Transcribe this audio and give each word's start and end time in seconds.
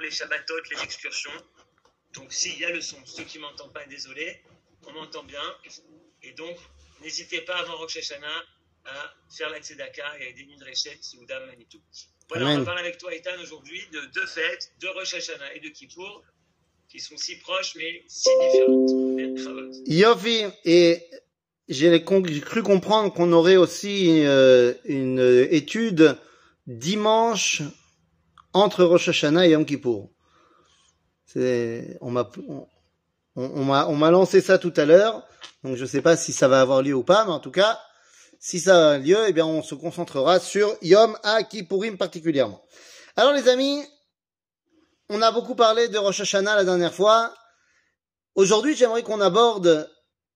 les 0.00 0.10
Shabbatot, 0.10 0.54
les 0.70 0.82
excursions. 0.82 1.30
Donc 2.14 2.32
s'il 2.32 2.58
y 2.58 2.64
a 2.64 2.70
le 2.70 2.80
son, 2.80 2.98
ceux 3.04 3.24
qui 3.24 3.38
m'entendent 3.38 3.72
pas, 3.72 3.84
désolé, 3.86 4.40
on 4.86 4.92
m'entend 4.92 5.24
bien. 5.24 5.42
Et 6.22 6.32
donc, 6.32 6.56
n'hésitez 7.00 7.40
pas 7.40 7.56
avant 7.56 7.76
Rosh 7.76 7.96
Hashanah 7.96 8.44
à 8.84 9.14
faire 9.36 9.50
la 9.50 9.60
Tzedaka 9.60 10.18
et 10.18 10.24
à 10.24 10.28
aider 10.28 10.42
une 10.42 10.62
Rechet, 10.62 10.98
Soudam, 11.00 11.46
Manitou. 11.46 11.80
Voilà, 12.28 12.46
on 12.46 12.58
va 12.58 12.64
parler 12.64 12.80
avec 12.80 12.98
toi, 12.98 13.14
Ethan, 13.14 13.40
aujourd'hui 13.42 13.80
de 13.92 14.00
deux 14.14 14.26
fêtes, 14.26 14.72
de 14.80 14.88
Rosh 14.88 15.14
Hashanah 15.14 15.54
et 15.54 15.60
de 15.60 15.68
Kippour, 15.68 16.22
qui 16.88 17.00
sont 17.00 17.16
si 17.16 17.36
proches 17.36 17.74
mais 17.76 18.04
si 18.06 18.28
différentes. 18.40 19.72
Yofi, 19.86 20.44
et 20.64 21.02
j'ai 21.68 22.04
cru 22.04 22.62
comprendre 22.62 23.12
qu'on 23.12 23.32
aurait 23.32 23.56
aussi 23.56 24.24
euh, 24.24 24.74
une 24.84 25.46
étude 25.50 26.18
dimanche 26.66 27.62
entre 28.52 28.84
Rosh 28.84 29.08
Hashanah 29.08 29.46
et 29.46 29.50
Yom 29.50 29.64
Kippour. 29.64 30.10
On 31.34 32.10
m'a 32.10 32.30
on, 32.46 32.68
on 33.36 33.96
m'a 33.96 34.10
lancé 34.10 34.40
ça 34.40 34.58
tout 34.58 34.74
à 34.76 34.84
l'heure, 34.84 35.26
donc 35.64 35.76
je 35.76 35.82
ne 35.82 35.88
sais 35.88 36.02
pas 36.02 36.16
si 36.16 36.32
ça 36.32 36.48
va 36.48 36.60
avoir 36.60 36.82
lieu 36.82 36.94
ou 36.94 37.02
pas, 37.02 37.24
mais 37.24 37.32
en 37.32 37.40
tout 37.40 37.50
cas, 37.50 37.80
si 38.38 38.60
ça 38.60 38.92
a 38.92 38.98
lieu, 38.98 39.18
eh 39.26 39.32
bien 39.32 39.46
on 39.46 39.62
se 39.62 39.74
concentrera 39.74 40.38
sur 40.40 40.76
Yom 40.82 41.16
Kippourim 41.48 41.96
particulièrement. 41.96 42.62
Alors 43.16 43.32
les 43.32 43.48
amis, 43.48 43.82
on 45.08 45.22
a 45.22 45.30
beaucoup 45.30 45.54
parlé 45.54 45.88
de 45.88 45.96
Rosh 45.96 46.20
Hashanah 46.20 46.56
la 46.56 46.64
dernière 46.64 46.92
fois. 46.92 47.32
Aujourd'hui, 48.34 48.74
j'aimerais 48.74 49.02
qu'on 49.02 49.20
aborde 49.20 49.90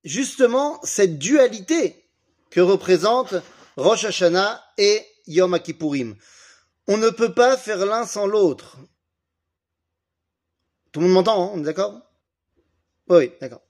justement 0.04 0.78
cette 0.82 1.18
dualité 1.18 2.08
que 2.50 2.60
représente 2.60 3.34
Rosh 3.76 4.04
Hashanah 4.04 4.62
et 4.78 5.04
Yom 5.26 5.58
Kippourim. 5.58 6.16
On 6.88 6.96
ne 6.96 7.10
peut 7.10 7.34
pas 7.34 7.56
faire 7.56 7.84
l'un 7.84 8.06
sans 8.06 8.26
l'autre. 8.26 8.78
Tout 10.92 11.00
le 11.00 11.06
monde 11.06 11.14
m'entend, 11.14 11.44
hein 11.44 11.50
on 11.54 11.60
est 11.60 11.64
d'accord? 11.64 12.00
Oui, 13.08 13.32
d'accord. 13.40 13.62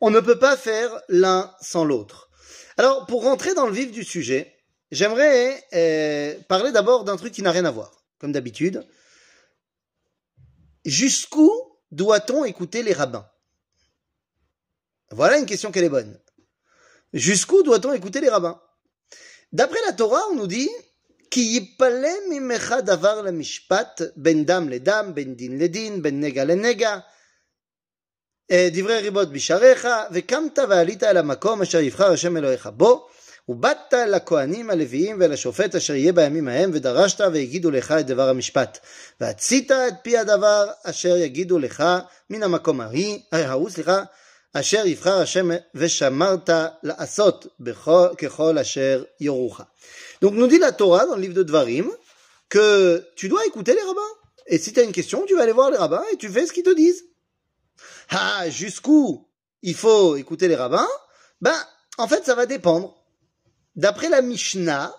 On 0.00 0.10
ne 0.10 0.20
peut 0.20 0.38
pas 0.38 0.56
faire 0.56 1.02
l'un 1.08 1.54
sans 1.60 1.84
l'autre. 1.84 2.30
Alors, 2.76 3.06
pour 3.06 3.24
rentrer 3.24 3.54
dans 3.54 3.66
le 3.66 3.72
vif 3.72 3.90
du 3.90 4.04
sujet, 4.04 4.54
j'aimerais 4.90 5.64
euh, 5.74 6.38
parler 6.48 6.70
d'abord 6.70 7.04
d'un 7.04 7.16
truc 7.16 7.32
qui 7.32 7.42
n'a 7.42 7.50
rien 7.50 7.64
à 7.64 7.70
voir, 7.70 8.04
comme 8.18 8.32
d'habitude. 8.32 8.86
Jusqu'où 10.84 11.50
doit-on 11.90 12.44
écouter 12.44 12.82
les 12.82 12.92
rabbins? 12.92 13.28
Voilà 15.10 15.38
une 15.38 15.46
question 15.46 15.72
qu'elle 15.72 15.84
est 15.84 15.88
bonne. 15.88 16.20
Jusqu'où 17.12 17.62
doit-on 17.62 17.92
écouter 17.92 18.20
les 18.20 18.28
rabbins? 18.28 18.62
D'après 19.52 19.80
la 19.86 19.94
Torah, 19.94 20.22
on 20.30 20.36
nous 20.36 20.46
dit 20.46 20.70
כי 21.30 21.40
יפלא 21.40 22.12
ממך 22.30 22.74
דבר 22.84 23.22
למשפט 23.22 24.02
בין 24.16 24.44
דם 24.44 24.68
לדם, 24.68 25.10
בין 25.14 25.34
דין 25.34 25.58
לדין, 25.58 26.02
בין 26.02 26.20
נגע 26.20 26.44
לנגע. 26.44 26.98
דברי 28.52 28.98
ריבות 28.98 29.32
בשעריך, 29.32 29.88
וקמת 30.12 30.58
ועלית 30.68 31.02
אל 31.02 31.16
המקום 31.16 31.62
אשר 31.62 31.80
יבחר 31.80 32.12
השם 32.12 32.36
אלוהיך 32.36 32.66
בו, 32.66 33.08
ובאת 33.48 33.94
הכהנים 34.14 34.70
הלוויים 34.70 35.16
ואל 35.20 35.32
השופט 35.32 35.74
אשר 35.74 35.94
יהיה 35.94 36.12
בימים 36.12 36.48
ההם, 36.48 36.70
ודרשת 36.74 37.20
והגידו 37.20 37.70
לך 37.70 37.92
את 37.92 38.06
דבר 38.06 38.28
המשפט. 38.28 38.78
והצית 39.20 39.70
את 39.72 39.94
פי 40.02 40.18
הדבר 40.18 40.66
אשר 40.84 41.16
יגידו 41.16 41.58
לך 41.58 41.84
מן 42.30 42.42
המקום 42.42 42.80
ההוא, 43.32 43.70
סליחה, 43.70 44.02
אשר 44.52 44.86
יבחר 44.86 45.18
השם 45.20 45.48
ושמרת 45.74 46.50
לעשות 46.82 47.46
ככל 48.18 48.58
אשר 48.58 49.02
יורוך. 49.20 49.60
Donc 50.20 50.34
nous 50.34 50.46
dit 50.46 50.58
la 50.58 50.72
Torah 50.72 51.06
dans 51.06 51.16
le 51.16 51.22
livre 51.22 51.34
de 51.34 51.42
Dvarim 51.42 51.90
que 52.48 53.06
tu 53.16 53.28
dois 53.28 53.44
écouter 53.46 53.74
les 53.74 53.82
rabbins. 53.82 54.00
Et 54.46 54.58
si 54.58 54.72
tu 54.72 54.80
as 54.80 54.82
une 54.82 54.92
question, 54.92 55.24
tu 55.26 55.34
vas 55.34 55.42
aller 55.42 55.52
voir 55.52 55.70
les 55.70 55.76
rabbins 55.76 56.04
et 56.12 56.16
tu 56.16 56.28
fais 56.28 56.46
ce 56.46 56.52
qu'ils 56.52 56.62
te 56.64 56.74
disent. 56.74 57.04
Ah, 58.10 58.48
jusqu'où 58.48 59.28
il 59.62 59.74
faut 59.74 60.16
écouter 60.16 60.48
les 60.48 60.56
rabbins? 60.56 60.88
Ben, 61.40 61.56
en 61.98 62.08
fait, 62.08 62.24
ça 62.24 62.34
va 62.34 62.46
dépendre. 62.46 62.96
D'après 63.76 64.08
la 64.08 64.22
Mishnah, 64.22 64.94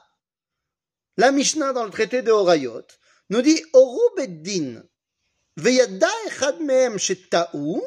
la 1.17 1.31
Mishnah 1.31 1.73
dans 1.73 1.83
le 1.83 1.89
traité 1.89 2.21
de 2.21 2.31
Horayot 2.31 2.85
nous 3.29 3.41
dit 3.41 3.61
Oru 3.73 4.01
beddin 4.15 4.83
veyadda 5.57 6.09
echad 6.27 6.59
mehem 6.61 6.97
shetta'u 6.97 7.81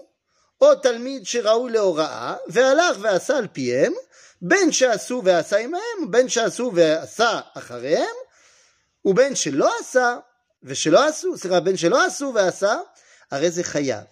o 0.61 0.75
talmid 0.77 1.25
lehora'a 1.71 2.41
ve'alach 2.49 2.99
ve'asa 2.99 3.39
al 3.39 3.51
piem 3.51 3.95
בין 4.42 4.72
שעשו 4.72 5.22
ועשה 5.26 5.58
עמהם, 5.58 6.12
בין 6.12 6.30
שעשו 6.30 6.72
ועשה 6.76 7.40
אחריהם, 7.54 8.16
ובין 9.06 9.36
שלא 9.36 9.72
עשה 9.80 10.18
ושלא 10.64 11.08
עשו, 11.08 11.38
סליחה, 11.38 11.60
בין 11.60 11.78
שלא 11.78 12.06
עשו 12.06 12.32
ועשה, 12.36 12.78
הרי 13.32 13.52
זה 13.52 13.64
חייב. 13.64 14.04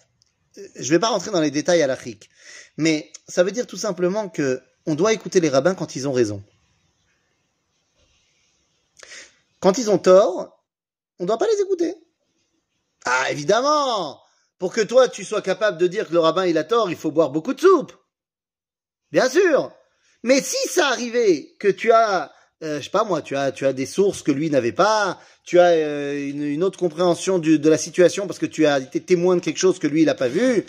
Je 0.75 0.89
vais 0.89 0.99
pas 0.99 1.09
rentrer 1.09 1.31
dans 1.31 1.41
les 1.41 1.51
détails 1.51 1.83
halachiques, 1.83 2.29
mais 2.77 3.11
ça 3.27 3.43
veut 3.43 3.51
dire 3.51 3.67
tout 3.67 3.75
simplement 3.77 4.29
que 4.29 4.61
on 4.85 4.95
doit 4.95 5.11
écouter 5.11 5.41
les 5.41 5.49
rabbins 5.49 5.75
quand 5.75 5.97
ils 5.97 6.07
ont 6.07 6.13
raison. 6.13 6.41
Quand 9.59 9.77
ils 9.77 9.89
ont 9.89 9.97
tort, 9.97 10.63
on 11.19 11.23
ne 11.23 11.27
doit 11.27 11.37
pas 11.37 11.47
les 11.47 11.61
écouter. 11.61 11.95
Ah, 13.05 13.31
évidemment 13.31 14.21
Pour 14.59 14.71
que 14.73 14.81
toi, 14.81 15.09
tu 15.09 15.25
sois 15.25 15.41
capable 15.41 15.77
de 15.77 15.87
dire 15.87 16.07
que 16.07 16.13
le 16.13 16.19
rabbin, 16.19 16.45
il 16.45 16.57
a 16.57 16.63
tort, 16.63 16.89
il 16.89 16.95
faut 16.95 17.11
boire 17.11 17.31
beaucoup 17.31 17.53
de 17.53 17.59
soupe. 17.59 17.93
Bien 19.11 19.29
sûr 19.29 19.73
mais 20.22 20.40
si 20.40 20.68
ça 20.68 20.88
arrivait 20.88 21.54
que 21.58 21.68
tu 21.68 21.92
as, 21.92 22.32
euh, 22.62 22.78
je 22.78 22.84
sais 22.84 22.90
pas 22.90 23.04
moi, 23.04 23.22
tu 23.22 23.36
as, 23.36 23.52
tu 23.52 23.66
as 23.66 23.72
des 23.72 23.86
sources 23.86 24.22
que 24.22 24.32
lui 24.32 24.50
n'avait 24.50 24.72
pas, 24.72 25.20
tu 25.44 25.58
as 25.58 25.70
euh, 25.70 26.28
une, 26.28 26.42
une, 26.42 26.62
autre 26.62 26.78
compréhension 26.78 27.38
du, 27.38 27.58
de 27.58 27.70
la 27.70 27.78
situation 27.78 28.26
parce 28.26 28.38
que 28.38 28.46
tu 28.46 28.66
as 28.66 28.78
été 28.78 29.00
témoin 29.00 29.36
de 29.36 29.40
quelque 29.40 29.58
chose 29.58 29.78
que 29.78 29.86
lui 29.86 30.02
il 30.02 30.06
n'a 30.06 30.14
pas 30.14 30.28
vu. 30.28 30.64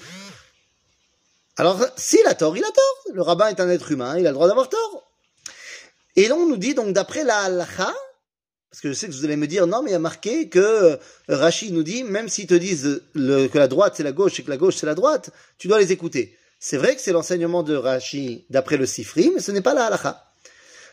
Alors, 1.58 1.86
s'il 1.98 2.26
a 2.28 2.34
tort, 2.34 2.56
il 2.58 2.64
a 2.64 2.72
tort. 2.72 3.14
Le 3.14 3.22
rabbin 3.22 3.50
est 3.50 3.60
un 3.60 3.70
être 3.70 3.92
humain, 3.92 4.18
il 4.18 4.26
a 4.26 4.30
le 4.30 4.36
droit 4.36 4.48
d'avoir 4.48 4.70
tort. 4.70 5.12
Et 6.16 6.28
là, 6.28 6.36
on 6.36 6.48
nous 6.48 6.58
dit 6.58 6.74
donc 6.74 6.94
d'après 6.94 7.24
la 7.24 7.38
halakha, 7.40 7.94
parce 8.70 8.82
que 8.82 8.90
je 8.90 8.94
sais 8.94 9.08
que 9.08 9.12
vous 9.12 9.26
allez 9.26 9.36
me 9.36 9.48
dire 9.48 9.68
non, 9.68 9.82
mais 9.84 9.92
il 9.92 9.94
y 9.94 9.96
a 9.96 10.00
marqué 10.00 10.48
que 10.50 10.60
euh, 10.60 10.98
Rashi 11.28 11.72
nous 11.72 11.84
dit 11.84 12.04
même 12.04 12.30
s'ils 12.30 12.48
te 12.48 12.54
disent 12.54 13.02
le, 13.14 13.48
que 13.48 13.58
la 13.58 13.68
droite 13.68 13.96
c'est 13.98 14.04
la 14.04 14.14
gauche 14.14 14.40
et 14.40 14.44
que 14.44 14.50
la 14.50 14.58
gauche 14.58 14.78
c'est 14.78 14.86
la 14.86 14.96
droite, 14.96 15.30
tu 15.58 15.68
dois 15.68 15.80
les 15.80 15.92
écouter. 15.92 16.38
C'est 16.64 16.78
vrai 16.78 16.96
que 16.96 17.02
c'est 17.02 17.12
l'enseignement 17.12 17.64
de 17.64 17.76
Rashi 17.76 18.46
d'après 18.52 18.78
le 18.78 18.86
Sifri, 18.86 19.32
mais 19.34 19.42
ce 19.42 19.52
n'est 19.52 19.64
pas 19.64 19.74
la 19.74 19.88
halakha. 19.88 20.32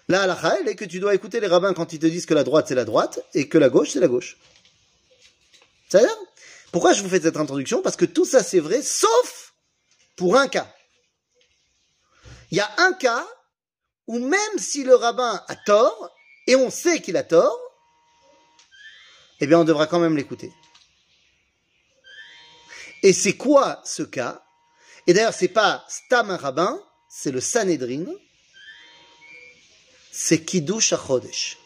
La 0.08 0.22
halakha, 0.22 0.60
elle 0.60 0.68
est 0.68 0.74
que 0.74 0.86
tu 0.86 0.98
dois 0.98 1.14
écouter 1.14 1.40
les 1.40 1.46
rabbins 1.46 1.74
quand 1.74 1.92
ils 1.92 1.98
te 1.98 2.06
disent 2.06 2.24
que 2.24 2.32
la 2.32 2.42
droite 2.42 2.68
c'est 2.68 2.74
la 2.74 2.86
droite 2.86 3.20
et 3.34 3.50
que 3.50 3.58
la 3.58 3.68
gauche 3.68 3.90
c'est 3.90 4.00
la 4.00 4.08
gauche. 4.08 4.38
Ça 5.90 5.98
dire 5.98 6.16
Pourquoi 6.72 6.94
je 6.94 7.02
vous 7.02 7.10
fais 7.10 7.20
cette 7.20 7.36
introduction 7.36 7.82
Parce 7.82 7.96
que 7.96 8.06
tout 8.06 8.24
ça 8.24 8.42
c'est 8.42 8.60
vrai, 8.60 8.80
sauf 8.80 9.52
pour 10.16 10.38
un 10.38 10.48
cas. 10.48 10.74
Il 12.50 12.56
y 12.56 12.62
a 12.62 12.70
un 12.78 12.94
cas 12.94 13.28
où 14.06 14.18
même 14.18 14.56
si 14.56 14.84
le 14.84 14.94
rabbin 14.94 15.44
a 15.48 15.54
tort, 15.54 16.16
et 16.46 16.56
on 16.56 16.70
sait 16.70 17.02
qu'il 17.02 17.18
a 17.18 17.22
tort, 17.24 17.60
eh 19.40 19.46
bien 19.46 19.60
on 19.60 19.64
devra 19.64 19.86
quand 19.86 19.98
même 19.98 20.16
l'écouter. 20.16 20.50
Et 23.02 23.12
c'est 23.12 23.36
quoi 23.36 23.82
ce 23.84 24.02
cas 24.02 24.42
et 25.08 25.14
d'ailleurs, 25.14 25.32
c'est 25.32 25.48
pas 25.48 25.86
Stam 25.88 26.30
un 26.30 26.36
rabbin, 26.36 26.78
c'est 27.08 27.30
le 27.30 27.40
Sanhedrin, 27.40 28.04
c'est 30.12 30.44
Kiddush 30.44 30.92
HaChodesh. 30.92 31.56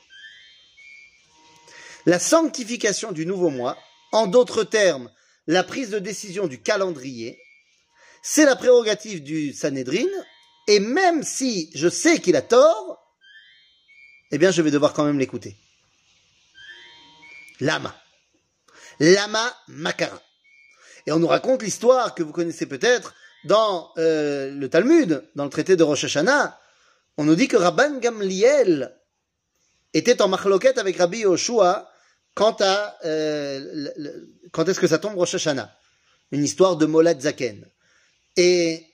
La 2.07 2.21
sanctification 2.21 3.11
du 3.11 3.27
nouveau 3.27 3.51
mois, 3.51 3.77
en 4.13 4.29
d'autres 4.29 4.63
termes, 4.63 5.11
la 5.49 5.65
prise 5.65 5.91
de 5.91 5.99
décision 5.99 6.47
du 6.47 6.63
calendrier, 6.63 7.37
c'est 8.23 8.45
la 8.45 8.55
prérogative 8.55 9.25
du 9.25 9.53
Sanhedrin, 9.53 10.07
et 10.69 10.79
même 10.79 11.25
si 11.25 11.69
je 11.75 11.89
sais 11.89 12.21
qu'il 12.21 12.37
a 12.37 12.43
tort, 12.43 13.05
eh 14.31 14.39
bien, 14.39 14.53
je 14.53 14.63
vais 14.63 14.71
devoir 14.71 14.93
quand 14.93 15.05
même 15.05 15.19
l'écouter. 15.19 15.57
Lama. 17.59 18.01
Lama 19.01 19.53
Makara. 19.67 20.23
Et 21.07 21.13
on 21.13 21.19
nous 21.19 21.27
raconte 21.27 21.65
l'histoire 21.65 22.15
que 22.15 22.23
vous 22.23 22.33
connaissez 22.33 22.67
peut-être 22.67 23.17
dans 23.45 23.93
euh, 23.99 24.51
le 24.51 24.69
Talmud, 24.69 25.25
dans 25.35 25.45
le 25.45 25.51
traité 25.51 25.77
de 25.77 25.83
Rosh 25.83 26.05
Hashanah, 26.05 26.59
on 27.17 27.25
nous 27.25 27.35
dit 27.35 27.49
que 27.49 27.57
Rabban 27.57 27.99
Gamliel 27.99 28.95
était 29.95 30.23
en 30.23 30.29
machloket 30.29 30.79
avec 30.79 30.97
Rabbi 30.97 31.21
Yoshua 31.21 31.91
quant 32.35 32.57
à 32.61 32.97
euh, 33.05 33.89
quand 34.53 34.69
est-ce 34.69 34.81
que 34.81 34.87
ça 34.87 34.99
tombe 34.99 35.17
Rosh 35.17 35.35
Hashanah? 35.35 35.75
Une 36.31 36.45
histoire 36.45 36.77
de 36.77 36.87
Molad 36.87 37.21
Zaken. 37.21 37.67
Et 38.37 38.87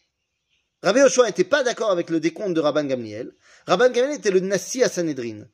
Rabbi 0.82 1.00
Yoshua 1.00 1.26
n'était 1.26 1.44
pas 1.44 1.62
d'accord 1.62 1.90
avec 1.90 2.10
le 2.10 2.18
décompte 2.18 2.54
de 2.54 2.60
Rabban 2.60 2.84
Gamliel. 2.84 3.32
Rabban 3.66 3.90
Gamliel 3.90 4.18
était 4.18 4.30
le 4.30 4.40
Nassi 4.40 4.82
à 4.82 4.88
Sanhedrin. 4.88 5.44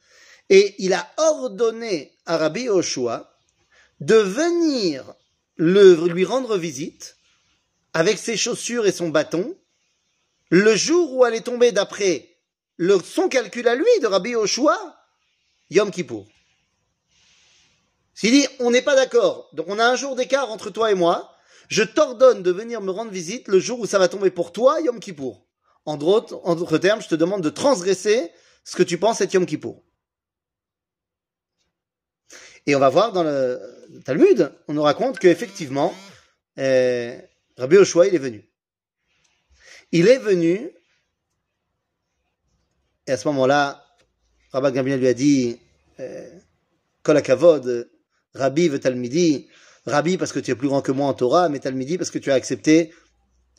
Et 0.48 0.74
il 0.78 0.92
a 0.94 1.10
ordonné 1.16 2.16
à 2.26 2.38
Rabbi 2.38 2.62
Yoshua 2.62 3.30
de 4.00 4.16
venir 4.16 5.14
lui 5.56 6.24
rendre 6.24 6.56
visite 6.56 7.16
avec 7.94 8.18
ses 8.18 8.36
chaussures 8.36 8.86
et 8.86 8.92
son 8.92 9.08
bâton, 9.08 9.56
le 10.50 10.74
jour 10.76 11.14
où 11.14 11.24
elle 11.24 11.34
est 11.34 11.46
tombée 11.46 11.72
d'après 11.72 12.28
son 13.04 13.28
calcul 13.28 13.66
à 13.68 13.76
lui 13.76 13.86
de 14.02 14.06
Rabbi 14.06 14.34
Oshua, 14.34 14.76
Yom 15.70 15.90
Kippour. 15.90 16.26
S'il 18.14 18.32
dit, 18.32 18.46
on 18.58 18.70
n'est 18.70 18.82
pas 18.82 18.96
d'accord, 18.96 19.48
donc 19.52 19.66
on 19.68 19.78
a 19.78 19.86
un 19.86 19.96
jour 19.96 20.16
d'écart 20.16 20.50
entre 20.50 20.70
toi 20.70 20.90
et 20.90 20.94
moi, 20.94 21.32
je 21.68 21.82
t'ordonne 21.82 22.42
de 22.42 22.50
venir 22.50 22.80
me 22.80 22.90
rendre 22.90 23.10
visite 23.10 23.48
le 23.48 23.58
jour 23.58 23.80
où 23.80 23.86
ça 23.86 23.98
va 23.98 24.08
tomber 24.08 24.30
pour 24.30 24.52
toi, 24.52 24.80
Yom 24.80 25.00
Kippour. 25.00 25.46
En 25.86 25.96
d'autres, 25.96 26.40
en 26.44 26.56
d'autres 26.56 26.78
termes, 26.78 27.00
je 27.00 27.08
te 27.08 27.14
demande 27.14 27.42
de 27.42 27.50
transgresser 27.50 28.30
ce 28.64 28.76
que 28.76 28.82
tu 28.82 28.98
penses 28.98 29.20
être 29.20 29.34
Yom 29.34 29.46
Kippour. 29.46 29.82
Et 32.66 32.74
on 32.74 32.80
va 32.80 32.88
voir 32.88 33.12
dans 33.12 33.22
le 33.22 33.60
Talmud, 34.04 34.52
on 34.68 34.74
nous 34.74 34.82
raconte 34.82 35.18
qu'effectivement, 35.18 35.94
euh, 36.58 37.20
Rabbi 37.56 37.76
Oshua, 37.76 38.08
il 38.08 38.14
est 38.14 38.18
venu. 38.18 38.48
Il 39.92 40.08
est 40.08 40.18
venu, 40.18 40.70
et 43.06 43.12
à 43.12 43.16
ce 43.16 43.28
moment-là, 43.28 43.84
Rabbi 44.52 44.72
Gamliel 44.72 45.00
lui 45.00 45.08
a 45.08 45.14
dit, 45.14 45.58
euh, 46.00 46.38
Kol 47.02 47.20
Kavod, 47.22 47.90
Rabbi 48.34 48.68
veut 48.68 48.80
Talmidi, 48.80 49.48
Rabbi 49.86 50.16
parce 50.16 50.32
que 50.32 50.40
tu 50.40 50.50
es 50.50 50.54
plus 50.54 50.68
grand 50.68 50.82
que 50.82 50.92
moi 50.92 51.06
en 51.06 51.14
Torah, 51.14 51.48
mais 51.48 51.60
Talmidi 51.60 51.98
parce 51.98 52.10
que 52.10 52.18
tu 52.18 52.30
as 52.30 52.34
accepté 52.34 52.92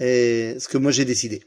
euh, 0.02 0.60
ce 0.60 0.68
que 0.68 0.78
moi 0.78 0.92
j'ai 0.92 1.06
décidé. 1.06 1.44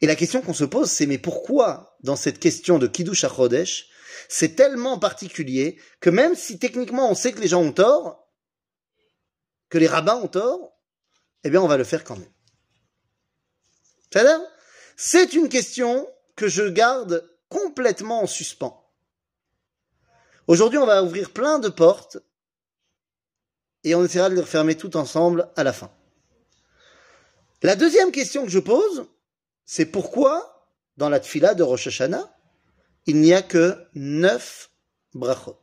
Et 0.00 0.06
la 0.06 0.14
question 0.14 0.42
qu'on 0.42 0.54
se 0.54 0.64
pose, 0.64 0.90
c'est 0.90 1.06
mais 1.06 1.18
pourquoi 1.18 1.96
dans 2.02 2.16
cette 2.16 2.38
question 2.38 2.78
de 2.78 2.86
Kiddush 2.86 3.24
HaChodesh, 3.24 3.88
c'est 4.28 4.54
tellement 4.54 4.98
particulier 4.98 5.78
que 6.00 6.10
même 6.10 6.34
si 6.34 6.58
techniquement 6.58 7.10
on 7.10 7.14
sait 7.14 7.32
que 7.32 7.40
les 7.40 7.48
gens 7.48 7.62
ont 7.62 7.72
tort, 7.72 8.28
que 9.68 9.78
les 9.78 9.86
rabbins 9.86 10.20
ont 10.22 10.28
tort, 10.28 10.72
eh 11.44 11.50
bien 11.50 11.60
on 11.60 11.68
va 11.68 11.76
le 11.76 11.84
faire 11.84 12.04
quand 12.04 12.16
même. 12.16 12.28
C'est 14.96 15.32
une 15.32 15.48
question 15.48 16.08
que 16.36 16.48
je 16.48 16.68
garde 16.68 17.28
complètement 17.48 18.22
en 18.22 18.26
suspens. 18.26 18.78
Aujourd'hui, 20.46 20.78
on 20.78 20.86
va 20.86 21.02
ouvrir 21.02 21.32
plein 21.32 21.58
de 21.58 21.68
portes 21.68 22.18
et 23.84 23.94
on 23.94 24.04
essaiera 24.04 24.28
de 24.28 24.34
les 24.34 24.40
refermer 24.40 24.76
tout 24.76 24.96
ensemble 24.96 25.50
à 25.56 25.64
la 25.64 25.72
fin. 25.72 25.90
La 27.62 27.76
deuxième 27.76 28.12
question 28.12 28.44
que 28.44 28.50
je 28.50 28.58
pose, 28.58 29.06
c'est 29.64 29.86
pourquoi 29.86 30.68
dans 30.96 31.08
la 31.08 31.20
tfila 31.20 31.54
de 31.54 31.62
Rosh 31.62 31.86
Hashanah, 31.86 32.36
il 33.06 33.20
n'y 33.20 33.32
a 33.32 33.42
que 33.42 33.86
neuf 33.94 34.70
brachot? 35.14 35.58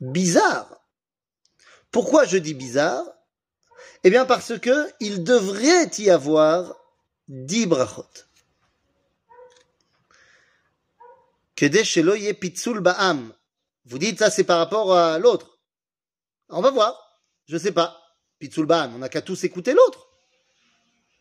Bizarre. 0.00 0.83
Pourquoi 1.94 2.24
je 2.24 2.38
dis 2.38 2.54
bizarre? 2.54 3.04
Eh 4.02 4.10
bien 4.10 4.26
parce 4.26 4.58
que 4.58 4.92
il 4.98 5.22
devrait 5.22 5.88
y 5.98 6.10
avoir 6.10 6.74
dix 7.28 7.66
brachot. 7.66 8.04
Vous 13.86 13.98
dites 13.98 14.18
ça 14.18 14.30
c'est 14.32 14.42
par 14.42 14.58
rapport 14.58 14.92
à 14.92 15.20
l'autre. 15.20 15.60
On 16.48 16.62
va 16.62 16.72
voir. 16.72 17.22
Je 17.46 17.56
sais 17.56 17.70
pas. 17.70 17.96
Pitsul 18.40 18.66
ba'am. 18.66 18.96
On 18.96 18.98
n'a 18.98 19.08
qu'à 19.08 19.22
tous 19.22 19.44
écouter 19.44 19.72
l'autre. 19.72 20.08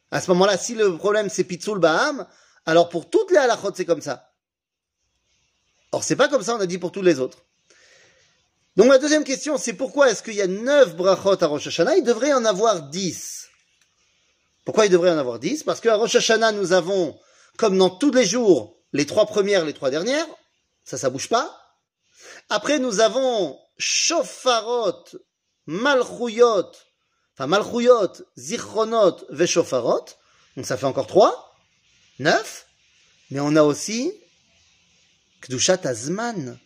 À 0.10 0.22
ce 0.22 0.32
moment-là, 0.32 0.58
si 0.58 0.74
le 0.74 0.98
problème 0.98 1.30
c'est 1.30 1.44
pitsul 1.44 1.78
ba'am, 1.78 2.26
alors 2.66 2.90
pour 2.90 3.12
toutes 3.12 3.30
les 3.30 3.38
halachot, 3.38 3.76
c'est 3.76 3.86
comme 3.86 4.02
ça. 4.02 4.34
Or, 5.92 6.04
c'est 6.04 6.16
pas 6.16 6.30
comme 6.30 6.42
ça, 6.42 6.56
on 6.56 6.60
a 6.60 6.66
dit 6.66 6.80
pour 6.80 6.92
tous 6.92 7.04
les 7.04 7.20
autres. 7.20 7.46
Donc 8.76 8.90
la 8.90 8.98
deuxième 8.98 9.24
question, 9.24 9.58
c'est 9.58 9.74
pourquoi 9.74 10.10
est-ce 10.10 10.24
qu'il 10.24 10.34
y 10.34 10.42
a 10.42 10.48
neuf 10.48 10.96
brachot 10.96 11.44
à 11.44 11.48
Rosh 11.48 11.68
Hashanah? 11.68 11.98
Il 11.98 12.04
devrait 12.04 12.34
en 12.34 12.44
avoir 12.46 12.90
dix. 12.90 13.48
Pourquoi 14.66 14.86
il 14.86 14.92
devrait 14.92 15.12
en 15.12 15.18
avoir 15.18 15.40
dix? 15.40 15.64
Parce 15.64 15.80
qu'à 15.80 15.96
Rosh 15.96 16.16
Hashanah, 16.16 16.54
nous 16.54 16.74
avons, 16.74 17.20
comme 17.58 17.78
dans 17.78 17.92
tous 17.92 18.12
les 18.12 18.26
jours, 18.26 18.78
les 18.92 19.06
trois 19.06 19.26
premières, 19.26 19.66
les 19.66 19.74
trois 19.74 19.92
dernières. 19.92 20.26
Ça, 20.86 20.98
ça 20.98 21.10
bouge 21.10 21.30
pas. 21.30 21.56
Après, 22.50 22.80
nous 22.80 23.00
avons 23.00 23.60
Shofarot, 23.78 25.04
Malchuyot, 25.66 26.72
enfin 27.34 27.48
Malchuyot, 27.48 28.14
Zichronot, 28.38 29.18
Veshofarot. 29.30 30.06
Donc 30.56 30.66
ça 30.66 30.78
fait 30.78 30.86
encore 30.86 31.08
trois. 31.08 31.56
Neuf. 32.20 32.68
Mais 33.32 33.40
on 33.40 33.56
a 33.56 33.64
aussi 33.64 34.14
Kdushat 35.42 35.80
Azman. 35.86 36.60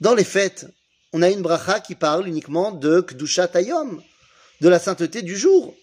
Dans 0.00 0.14
les 0.14 0.24
fêtes, 0.24 0.66
on 1.12 1.22
a 1.22 1.30
une 1.30 1.42
bracha 1.42 1.80
qui 1.80 1.94
parle 1.94 2.26
uniquement 2.26 2.72
de 2.72 3.00
Kdushat 3.00 3.50
Ayom, 3.54 4.02
de 4.60 4.68
la 4.68 4.78
sainteté 4.78 5.22
du 5.22 5.36
jour. 5.36 5.74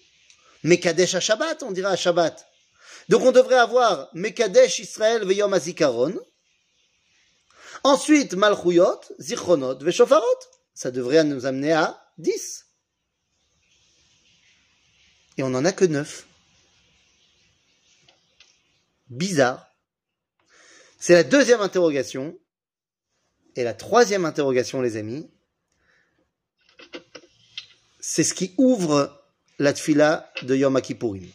Mekadesh 0.64 1.16
à 1.16 1.20
Shabbat, 1.20 1.64
on 1.64 1.72
dirait 1.72 1.92
à 1.92 1.96
Shabbat. 1.96 2.48
Donc 3.08 3.22
on 3.24 3.32
devrait 3.32 3.58
avoir 3.58 4.10
Mekadesh 4.14 4.80
Israël 4.80 5.26
Veyom 5.26 5.54
Azikaron. 5.54 6.20
Ensuite, 7.84 8.34
Malchuyot, 8.34 9.00
Zichronot, 9.20 9.78
Veshofarot. 9.80 10.26
Ça 10.74 10.92
devrait 10.92 11.24
nous 11.24 11.46
amener 11.46 11.74
à 11.74 12.02
10. 12.18 12.66
Et 15.38 15.44
on 15.44 15.50
n'en 15.50 15.66
a 15.66 15.72
que 15.72 15.86
9 15.86 16.26
bizarre 19.10 19.68
C'est 21.00 21.14
la 21.14 21.24
deuxième 21.24 21.62
interrogation. 21.62 22.38
Et 23.56 23.64
la 23.64 23.74
troisième 23.74 24.26
interrogation, 24.26 24.82
les 24.82 24.98
amis, 24.98 25.30
c'est 28.00 28.24
ce 28.24 28.34
qui 28.34 28.54
ouvre 28.58 29.22
la 29.60 29.74
tfila 29.74 30.32
de 30.44 30.56
Yom 30.56 30.80
Kippourim. 30.82 31.28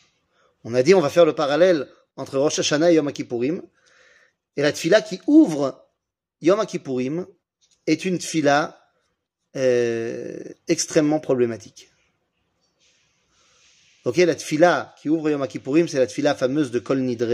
On 0.64 0.74
a 0.74 0.82
dit, 0.82 0.94
on 0.94 1.00
va 1.00 1.10
faire 1.10 1.26
le 1.26 1.34
parallèle 1.34 1.88
entre 2.16 2.38
Rosh 2.38 2.58
Hashanah 2.58 2.92
et 2.92 2.94
Yom 2.94 3.12
Kippourim. 3.12 3.62
Et 4.56 4.62
la 4.62 4.72
tfila 4.72 5.02
qui 5.02 5.20
ouvre 5.26 5.86
Yom 6.40 6.64
Kippourim 6.64 7.26
est 7.86 8.04
une 8.04 8.18
tfila 8.18 8.80
euh, 9.56 10.42
extrêmement 10.68 11.20
problématique. 11.20 11.90
Ok, 14.04 14.16
la 14.16 14.34
tfila 14.34 14.94
qui 15.00 15.08
ouvre 15.08 15.30
Yom 15.30 15.46
Kippourim, 15.46 15.88
c'est 15.88 15.98
la 15.98 16.06
tfila 16.06 16.34
fameuse 16.34 16.70
de 16.70 16.78
Kol 16.78 17.00
Nidre, 17.00 17.32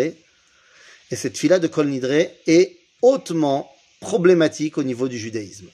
et 1.10 1.16
cette 1.16 1.36
fila 1.36 1.58
de 1.58 1.66
Kol 1.66 1.88
Nidre 1.88 2.30
est 2.46 2.78
hautement 3.02 3.72
problématique 4.00 4.78
au 4.78 4.82
niveau 4.82 5.08
du 5.08 5.18
judaïsme. 5.18 5.68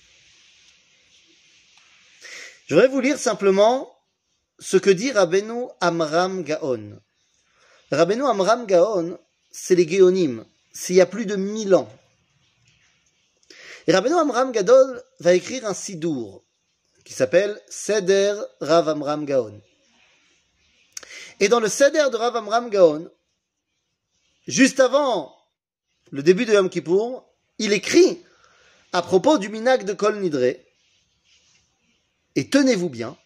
Je 2.66 2.74
voudrais 2.74 2.88
vous 2.88 3.00
lire 3.00 3.18
simplement 3.18 3.96
ce 4.58 4.76
que 4.76 4.90
dit 4.90 5.12
Rabbeinu 5.12 5.66
Amram 5.80 6.42
Gaon. 6.42 7.00
Rabbeinu 7.92 8.24
Amram 8.24 8.66
Gaon, 8.66 9.18
c'est 9.50 9.76
les 9.76 9.88
Géonim. 9.88 10.44
C'est 10.72 10.92
il 10.92 10.96
y 10.96 11.00
a 11.00 11.06
plus 11.06 11.26
de 11.26 11.36
mille 11.36 11.74
ans. 11.74 11.88
Et 13.86 13.92
Rabbeinu 13.92 14.16
Amram 14.16 14.50
Gadol 14.50 15.02
va 15.20 15.34
écrire 15.34 15.64
un 15.64 15.74
sidour 15.74 16.44
qui 17.04 17.12
s'appelle 17.12 17.60
Seder 17.68 18.34
Rav 18.60 18.88
Amram 18.88 19.24
Gaon. 19.24 19.60
Et 21.38 21.48
dans 21.48 21.60
le 21.60 21.68
Seder 21.68 22.10
de 22.10 22.16
Rav 22.16 22.34
Amram 22.34 22.68
Gaon, 22.68 23.08
juste 24.48 24.80
avant 24.80 25.36
le 26.10 26.22
début 26.24 26.46
de 26.46 26.52
Yom 26.52 26.68
Kippour, 26.68 27.25
il 27.58 27.72
écrit 27.72 28.22
à 28.92 29.02
propos 29.02 29.38
du 29.38 29.48
minak 29.48 29.84
de 29.84 29.92
Kol 29.92 30.20
Nidre, 30.20 30.56
et 32.34 32.50
tenez-vous 32.50 32.90
bien, 32.90 33.16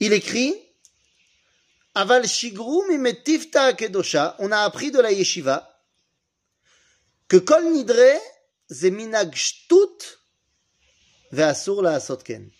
il 0.00 0.12
écrit 0.12 0.54
Aval 1.94 2.26
Shigru 2.26 2.88
Mimetifta 2.88 3.72
Kedosha, 3.72 4.36
on 4.38 4.52
a 4.52 4.60
appris 4.60 4.90
de 4.90 5.00
la 5.00 5.12
yeshiva 5.12 5.68
que 7.28 7.36
Kol 7.36 7.72
Nidre 7.72 8.18
ze 8.70 8.90
minag 8.90 9.34
shtut 9.34 10.18
ve'asur 11.32 11.82
la 11.82 11.94
asotken. 11.94 12.50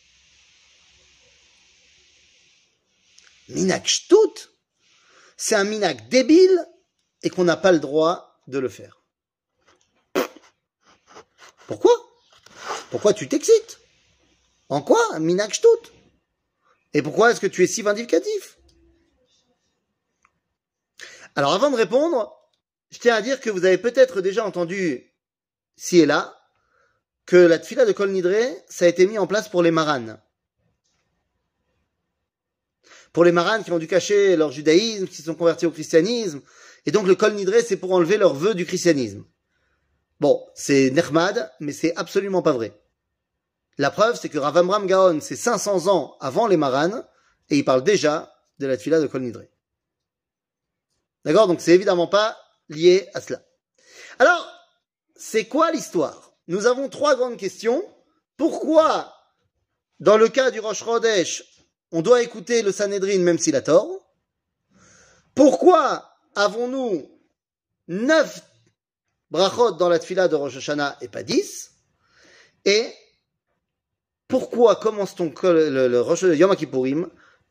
Minag 3.48 3.86
shtut, 3.86 4.50
c'est 5.36 5.54
un 5.54 5.64
minag 5.64 6.08
débile 6.08 6.66
et 7.22 7.30
qu'on 7.30 7.44
n'a 7.44 7.56
pas 7.56 7.72
le 7.72 7.80
droit 7.80 8.42
de 8.46 8.58
le 8.58 8.68
faire. 8.68 8.97
Pourquoi? 11.68 11.92
Pourquoi 12.90 13.12
tu 13.12 13.28
t'excites? 13.28 13.78
En 14.70 14.80
quoi 14.80 15.18
Minak 15.18 15.60
Et 16.94 17.02
pourquoi 17.02 17.30
est-ce 17.30 17.40
que 17.40 17.46
tu 17.46 17.62
es 17.62 17.66
si 17.66 17.82
vindicatif 17.82 18.58
Alors 21.36 21.52
avant 21.52 21.70
de 21.70 21.76
répondre, 21.76 22.34
je 22.90 22.98
tiens 22.98 23.14
à 23.14 23.20
dire 23.20 23.38
que 23.40 23.50
vous 23.50 23.66
avez 23.66 23.76
peut-être 23.76 24.22
déjà 24.22 24.46
entendu, 24.46 25.12
ci 25.76 25.98
et 25.98 26.06
là, 26.06 26.40
que 27.26 27.36
la 27.36 27.58
tfila 27.58 27.84
de 27.84 27.92
Kol 27.92 28.12
Nidre, 28.12 28.56
ça 28.70 28.86
a 28.86 28.88
été 28.88 29.06
mis 29.06 29.18
en 29.18 29.26
place 29.26 29.50
pour 29.50 29.62
les 29.62 29.70
maranes. 29.70 30.18
Pour 33.12 33.24
les 33.24 33.32
maranes 33.32 33.62
qui 33.62 33.72
ont 33.72 33.78
dû 33.78 33.86
cacher 33.86 34.36
leur 34.36 34.52
judaïsme, 34.52 35.06
qui 35.06 35.16
se 35.16 35.24
sont 35.24 35.34
convertis 35.34 35.66
au 35.66 35.70
christianisme, 35.70 36.40
et 36.86 36.92
donc 36.92 37.06
le 37.06 37.14
Kol 37.14 37.34
Nidre, 37.34 37.60
c'est 37.62 37.76
pour 37.76 37.92
enlever 37.92 38.16
leurs 38.16 38.34
vœux 38.34 38.54
du 38.54 38.64
christianisme. 38.64 39.26
Bon, 40.20 40.44
c'est 40.54 40.90
Nechmad, 40.90 41.52
mais 41.60 41.72
c'est 41.72 41.94
absolument 41.96 42.42
pas 42.42 42.52
vrai. 42.52 42.72
La 43.76 43.90
preuve, 43.90 44.18
c'est 44.20 44.28
que 44.28 44.38
Ravamram 44.38 44.86
Gaon, 44.86 45.20
c'est 45.20 45.36
500 45.36 45.86
ans 45.86 46.16
avant 46.20 46.48
les 46.48 46.56
Maranes, 46.56 47.06
et 47.50 47.58
il 47.58 47.64
parle 47.64 47.84
déjà 47.84 48.34
de 48.58 48.66
la 48.66 48.76
tfila 48.76 49.00
de 49.00 49.06
Kol 49.06 49.22
Nidre. 49.22 49.42
D'accord? 51.24 51.46
Donc 51.46 51.60
c'est 51.60 51.74
évidemment 51.74 52.08
pas 52.08 52.36
lié 52.68 53.08
à 53.14 53.20
cela. 53.20 53.40
Alors, 54.18 54.46
c'est 55.14 55.46
quoi 55.46 55.70
l'histoire? 55.70 56.32
Nous 56.48 56.66
avons 56.66 56.88
trois 56.88 57.14
grandes 57.14 57.36
questions. 57.36 57.82
Pourquoi, 58.36 59.14
dans 60.00 60.16
le 60.16 60.28
cas 60.28 60.50
du 60.50 60.60
Rosh 60.60 60.82
Chodesh, 60.84 61.44
on 61.92 62.02
doit 62.02 62.22
écouter 62.22 62.62
le 62.62 62.72
Sanhedrin 62.72 63.18
même 63.18 63.38
s'il 63.38 63.56
a 63.56 63.62
tort? 63.62 63.88
Pourquoi 65.34 66.10
avons-nous 66.34 67.08
neuf 67.86 68.42
brachot 69.30 69.72
dans 69.72 69.88
la 69.88 69.98
tfila 69.98 70.28
de 70.28 70.36
Rosh 70.36 70.56
Hashanah 70.56 70.98
et 71.00 71.08
pas 71.08 71.22
dix 71.22 71.72
Et 72.64 72.92
pourquoi 74.26 74.76
commence-t-on 74.76 75.32
le, 75.42 76.00
Rosh 76.00 76.24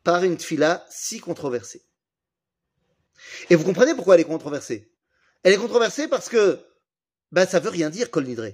par 0.04 0.22
une 0.24 0.36
tfila 0.36 0.86
si 0.88 1.20
controversée? 1.20 1.82
Et 3.50 3.56
vous 3.56 3.64
comprenez 3.64 3.94
pourquoi 3.94 4.14
elle 4.14 4.20
est 4.20 4.24
controversée? 4.24 4.90
Elle 5.42 5.52
est 5.52 5.58
controversée 5.58 6.08
parce 6.08 6.28
que 6.28 6.64
ben, 7.32 7.46
ça 7.46 7.60
veut 7.60 7.70
rien 7.70 7.90
dire 7.90 8.10
Kol 8.10 8.24
Nidre. 8.24 8.52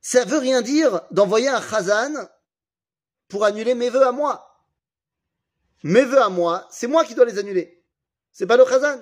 Ça 0.00 0.24
veut 0.24 0.38
rien 0.38 0.62
dire 0.62 1.02
d'envoyer 1.10 1.48
un 1.48 1.60
chazan 1.60 2.28
pour 3.28 3.44
annuler 3.44 3.74
mes 3.74 3.90
vœux 3.90 4.06
à 4.06 4.12
moi. 4.12 4.64
Mes 5.82 6.04
vœux 6.04 6.22
à 6.22 6.28
moi, 6.28 6.66
c'est 6.70 6.86
moi 6.86 7.04
qui 7.04 7.14
dois 7.14 7.26
les 7.26 7.38
annuler. 7.38 7.84
C'est 8.32 8.46
pas 8.46 8.56
le 8.56 8.64
chazan. 8.64 8.98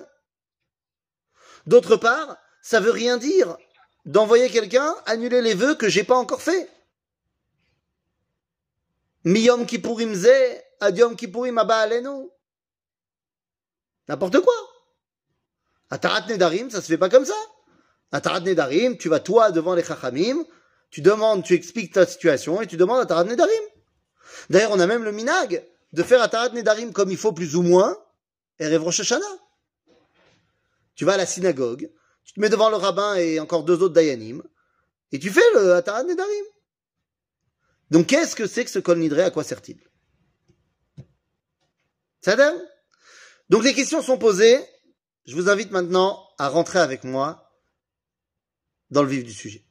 D'autre 1.67 1.97
part, 1.97 2.37
ça 2.61 2.79
veut 2.79 2.91
rien 2.91 3.17
dire 3.17 3.57
d'envoyer 4.05 4.49
quelqu'un 4.49 4.95
annuler 5.05 5.41
les 5.41 5.53
vœux 5.53 5.75
que 5.75 5.89
j'ai 5.89 6.05
pas 6.05 6.15
encore 6.15 6.41
fait. 6.41 6.69
Miyom 9.25 9.65
kippurim 9.65 10.15
ze, 10.15 10.61
adiom 10.79 11.17
kippurim 11.17 11.57
abba 11.57 11.79
alenu. 11.79 12.29
N'importe 14.07 14.39
quoi. 14.39 14.53
Atarat 15.89 16.25
nedarim, 16.27 16.69
ça 16.69 16.81
se 16.81 16.87
fait 16.87 16.97
pas 16.97 17.09
comme 17.09 17.25
ça. 17.25 17.35
Atarat 18.13 18.39
nedarim, 18.39 18.97
tu 18.97 19.09
vas 19.09 19.19
toi 19.19 19.51
devant 19.51 19.75
les 19.75 19.83
chachamim, 19.83 20.45
tu 20.89 21.01
demandes, 21.01 21.43
tu 21.43 21.53
expliques 21.53 21.93
ta 21.93 22.05
situation 22.05 22.61
et 22.61 22.67
tu 22.67 22.77
demandes 22.77 23.01
Atarat 23.01 23.25
nedarim. 23.25 23.63
D'ailleurs, 24.49 24.71
on 24.71 24.79
a 24.79 24.87
même 24.87 25.03
le 25.03 25.11
minag 25.11 25.65
de 25.91 26.03
faire 26.03 26.21
Atarat 26.21 26.49
nedarim 26.49 26.93
comme 26.93 27.11
il 27.11 27.17
faut 27.17 27.33
plus 27.33 27.57
ou 27.57 27.61
moins, 27.61 27.97
et 28.59 28.77
Rosh 28.77 29.01
Tu 30.97 31.05
vas 31.05 31.13
à 31.13 31.17
la 31.17 31.25
synagogue, 31.25 31.89
tu 32.25 32.33
te 32.33 32.39
mets 32.41 32.49
devant 32.49 32.69
le 32.69 32.75
rabbin 32.75 33.15
et 33.15 33.39
encore 33.39 33.63
deux 33.63 33.81
autres 33.81 33.93
dayanim, 33.93 34.43
et 35.13 35.19
tu 35.19 35.29
fais 35.29 35.49
le 35.53 35.75
Atarat 35.75 36.03
nedarim. 36.03 36.45
Donc, 37.91 38.07
qu'est-ce 38.07 38.35
que 38.35 38.47
c'est 38.47 38.65
que 38.65 38.71
ce 38.71 38.79
kol 38.79 38.97
nidré 38.97 39.23
À 39.23 39.31
quoi 39.31 39.45
sert-il? 39.45 39.79
Ça 42.19 42.35
Donc, 43.49 43.63
les 43.63 43.73
questions 43.73 44.01
sont 44.01 44.17
posées. 44.17 44.59
Je 45.25 45.35
vous 45.35 45.49
invite 45.49 45.71
maintenant 45.71 46.27
à 46.37 46.49
rentrer 46.49 46.79
avec 46.79 47.05
moi 47.05 47.53
dans 48.89 49.03
le 49.03 49.09
vif 49.09 49.23
du 49.23 49.33
sujet. 49.33 49.63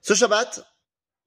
Ce 0.00 0.14
Shabbat, 0.14 0.64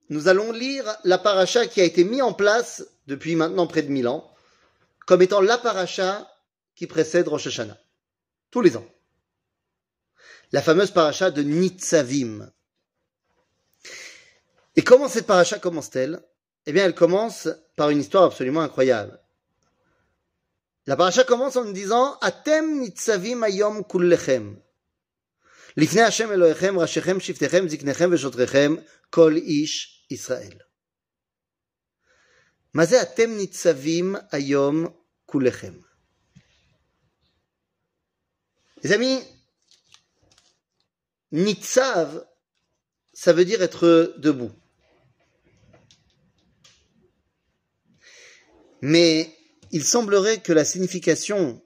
nous 0.08 0.26
allons 0.26 0.52
lire 0.52 0.84
la 1.04 1.18
paracha 1.18 1.66
qui 1.66 1.80
a 1.80 1.84
été 1.84 2.02
mise 2.02 2.22
en 2.22 2.32
place 2.32 2.84
depuis 3.06 3.36
maintenant 3.36 3.66
près 3.66 3.82
de 3.82 3.90
mille 3.90 4.08
ans, 4.08 4.32
comme 5.06 5.22
étant 5.22 5.40
la 5.40 5.58
paracha 5.58 6.28
qui 6.74 6.86
précède 6.86 7.28
Rosh 7.28 7.46
Hashanah, 7.46 7.78
tous 8.53 8.61
les 8.61 8.77
ans. 8.77 8.87
La 10.51 10.61
fameuse 10.61 10.91
paracha 10.91 11.31
de 11.31 11.43
Nitzavim. 11.43 12.51
Et 14.75 14.81
comment 14.81 15.07
cette 15.07 15.27
paracha 15.27 15.59
commence-t-elle 15.59 16.21
Eh 16.65 16.71
bien, 16.71 16.85
elle 16.85 16.95
commence 16.95 17.49
par 17.75 17.89
une 17.89 17.99
histoire 17.99 18.23
absolument 18.23 18.61
incroyable. 18.61 19.19
La 20.87 20.95
paracha 20.95 21.23
commence 21.23 21.55
en 21.55 21.65
disant 21.65 22.17
Atem 22.21 22.79
nitzavim 22.79 23.43
ayom 23.43 23.83
kullechem. 23.83 24.59
לפני 25.77 26.01
השם 26.01 26.31
אלוהיכם, 26.31 26.79
ראשיכם, 26.79 27.19
שבטיכם, 27.19 27.69
זקניכם 27.69 28.09
ושוטריכם, 28.13 28.75
כל 29.09 29.35
איש 29.35 30.05
ישראל. 30.11 30.57
מה 32.73 32.85
זה 32.85 33.01
אתם 33.01 33.29
ניצבים 33.31 34.15
היום 34.31 34.85
כולכם? 35.25 35.73
les 38.84 38.92
amis, 38.92 39.18
nitzav, 41.32 42.26
ça 43.14 43.32
veut 43.32 43.46
dire 43.46 43.62
être 43.62 44.14
debout. 44.18 44.52
Mais 48.82 49.34
il 49.70 49.82
semblerait 49.82 50.42
que 50.42 50.52
la 50.52 50.66
signification 50.66 51.64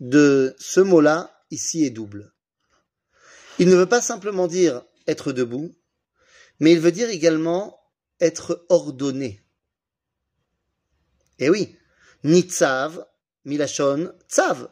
de 0.00 0.54
ce 0.58 0.80
mot-là 0.80 1.42
ici 1.50 1.86
est 1.86 1.90
double. 1.90 2.34
Il 3.58 3.70
ne 3.70 3.76
veut 3.76 3.88
pas 3.88 4.02
simplement 4.02 4.46
dire 4.46 4.84
être 5.06 5.32
debout, 5.32 5.74
mais 6.60 6.72
il 6.72 6.80
veut 6.80 6.92
dire 6.92 7.08
également 7.08 7.80
être 8.20 8.66
ordonné. 8.68 9.42
Eh 11.38 11.48
oui, 11.48 11.78
nitzav, 12.24 13.06
milachon, 13.46 14.12
tzav. 14.28 14.68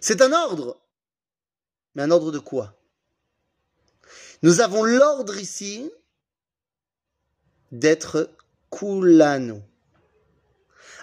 C'est 0.00 0.22
un 0.22 0.32
ordre. 0.32 0.80
Mais 1.94 2.02
un 2.02 2.10
ordre 2.10 2.32
de 2.32 2.38
quoi? 2.38 2.74
Nous 4.42 4.60
avons 4.60 4.84
l'ordre 4.84 5.36
ici 5.36 5.92
d'être 7.70 8.30
kulanu. 8.70 9.60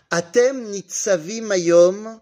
Atem 0.10 0.72
nitzavi 0.72 1.42
mayom 1.42 2.20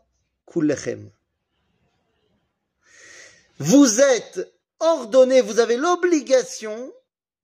vous 3.60 4.02
êtes 4.02 4.54
ordonné, 4.80 5.42
vous 5.42 5.60
avez 5.60 5.78
l'obligation 5.78 6.92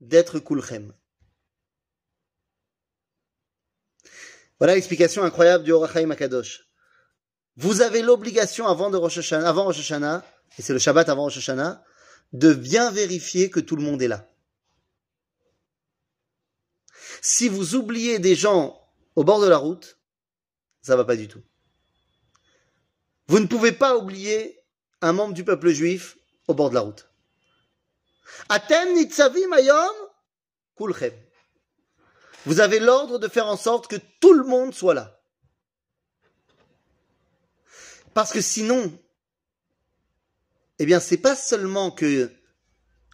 d'être 0.01 0.39
kulchem. 0.39 0.91
Voilà 4.59 4.75
l'explication 4.75 5.23
incroyable 5.23 5.63
du 5.63 5.71
Horachaim 5.71 6.09
Akadosh. 6.11 6.69
Vous 7.57 7.81
avez 7.81 8.01
l'obligation 8.01 8.67
avant 8.67 8.89
de 8.89 8.97
Rosh 8.97 9.17
Hashanah, 9.17 9.47
avant 9.47 9.65
Rosh 9.65 9.91
et 9.91 10.61
c'est 10.61 10.73
le 10.73 10.79
Shabbat 10.79 11.09
avant 11.09 11.23
Rosh 11.23 11.37
Hashanah, 11.37 11.83
de 12.33 12.53
bien 12.53 12.91
vérifier 12.91 13.49
que 13.49 13.59
tout 13.59 13.75
le 13.75 13.83
monde 13.83 14.01
est 14.01 14.07
là. 14.07 14.29
Si 17.21 17.49
vous 17.49 17.75
oubliez 17.75 18.19
des 18.19 18.35
gens 18.35 18.81
au 19.15 19.23
bord 19.23 19.41
de 19.41 19.47
la 19.47 19.57
route, 19.57 19.97
ça 20.81 20.95
va 20.95 21.05
pas 21.05 21.15
du 21.15 21.27
tout. 21.27 21.41
Vous 23.27 23.39
ne 23.39 23.47
pouvez 23.47 23.71
pas 23.71 23.97
oublier 23.97 24.59
un 25.01 25.13
membre 25.13 25.33
du 25.33 25.43
peuple 25.43 25.69
juif 25.69 26.17
au 26.47 26.53
bord 26.53 26.69
de 26.69 26.75
la 26.75 26.81
route. 26.81 27.09
Atem. 28.49 28.95
Vous 32.45 32.59
avez 32.59 32.79
l'ordre 32.79 33.17
de 33.19 33.27
faire 33.27 33.47
en 33.47 33.57
sorte 33.57 33.87
que 33.87 33.95
tout 34.19 34.33
le 34.33 34.43
monde 34.43 34.73
soit 34.73 34.93
là. 34.93 35.19
Parce 38.13 38.31
que 38.31 38.41
sinon, 38.41 38.97
eh 40.79 40.85
bien, 40.85 40.99
c'est 40.99 41.17
pas 41.17 41.35
seulement 41.35 41.91
que 41.91 42.31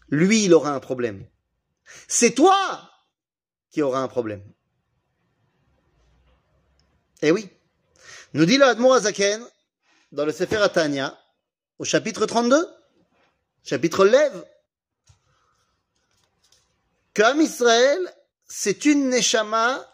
lui, 0.09 0.45
il 0.45 0.53
aura 0.53 0.71
un 0.73 0.79
problème. 0.79 1.25
C'est 2.07 2.31
toi 2.31 2.91
qui 3.69 3.81
aura 3.81 4.01
un 4.01 4.07
problème. 4.07 4.43
Eh 7.21 7.31
oui. 7.31 7.50
Nous 8.33 8.45
dit 8.45 8.57
le 8.57 8.65
dans 10.11 10.25
le 10.25 10.31
Sefer 10.31 10.57
Atania, 10.57 11.17
au 11.79 11.85
chapitre 11.85 12.25
32, 12.25 12.67
chapitre 13.63 14.05
Lève, 14.05 14.45
qu'Am 17.13 17.39
Israël, 17.41 18.00
c'est 18.53 18.84
une 18.84 19.08
Neshama 19.08 19.88